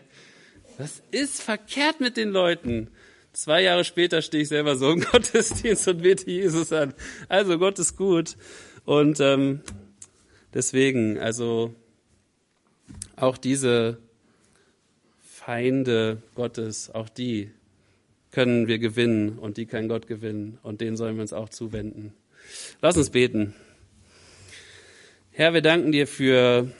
[0.78, 2.88] Was ist verkehrt mit den Leuten?
[3.32, 6.94] Zwei Jahre später stehe ich selber so im Gottesdienst und bete Jesus an.
[7.28, 8.36] Also Gott ist gut.
[8.84, 9.60] Und ähm,
[10.54, 11.74] Deswegen, also
[13.16, 13.98] auch diese
[15.22, 17.50] Feinde Gottes, auch die
[18.30, 22.12] können wir gewinnen und die kann Gott gewinnen und denen sollen wir uns auch zuwenden.
[22.82, 23.54] Lass uns beten.
[25.30, 26.70] Herr, wir danken dir für,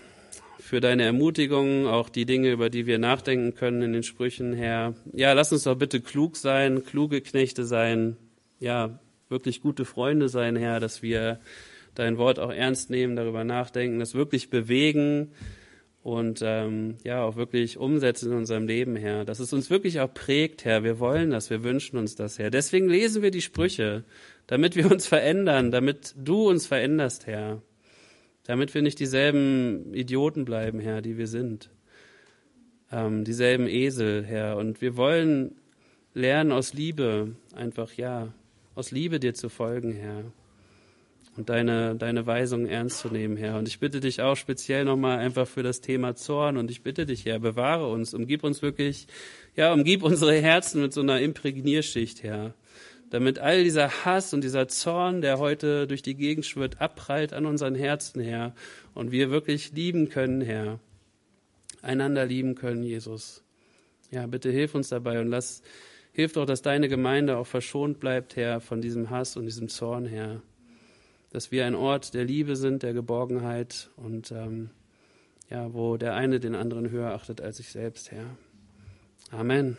[0.72, 4.94] für deine Ermutigung, auch die Dinge, über die wir nachdenken können in den Sprüchen, Herr.
[5.12, 8.16] Ja, lass uns doch bitte klug sein, kluge Knechte sein,
[8.58, 8.98] ja,
[9.28, 11.40] wirklich gute Freunde sein, Herr, dass wir
[11.94, 15.32] dein Wort auch ernst nehmen, darüber nachdenken, das wirklich bewegen
[16.02, 19.26] und ähm, ja auch wirklich umsetzen in unserem Leben, Herr.
[19.26, 20.84] Dass es uns wirklich auch prägt, Herr.
[20.84, 22.50] Wir wollen das, wir wünschen uns das, Herr.
[22.50, 24.04] Deswegen lesen wir die Sprüche,
[24.46, 27.60] damit wir uns verändern, damit du uns veränderst, Herr.
[28.44, 31.70] Damit wir nicht dieselben Idioten bleiben, Herr, die wir sind.
[32.90, 34.56] Ähm, dieselben Esel, Herr.
[34.56, 35.56] Und wir wollen
[36.14, 38.32] lernen aus Liebe, einfach ja,
[38.74, 40.24] aus Liebe dir zu folgen, Herr
[41.36, 43.58] und deine, deine Weisungen ernst zu nehmen, Herr.
[43.58, 47.06] Und ich bitte dich auch speziell nochmal einfach für das Thema Zorn und ich bitte
[47.06, 49.06] dich, Herr, bewahre uns, umgib uns wirklich,
[49.56, 52.54] ja, umgib unsere Herzen mit so einer Imprägnierschicht, Herr.
[53.12, 57.46] Damit all dieser Hass und dieser Zorn, der heute durch die Gegend schwirrt, abprallt an
[57.46, 58.54] unseren Herzen, Herr.
[58.94, 60.80] Und wir wirklich lieben können, Herr.
[61.82, 63.44] Einander lieben können, Jesus.
[64.10, 65.62] Ja, bitte hilf uns dabei und lass,
[66.12, 70.06] hilf doch, dass deine Gemeinde auch verschont bleibt, Herr, von diesem Hass und diesem Zorn,
[70.06, 70.42] Herr
[71.32, 74.70] dass wir ein Ort der Liebe sind, der Geborgenheit und ähm,
[75.48, 78.36] ja, wo der eine den anderen höher achtet als sich selbst, Herr.
[79.30, 79.78] Amen.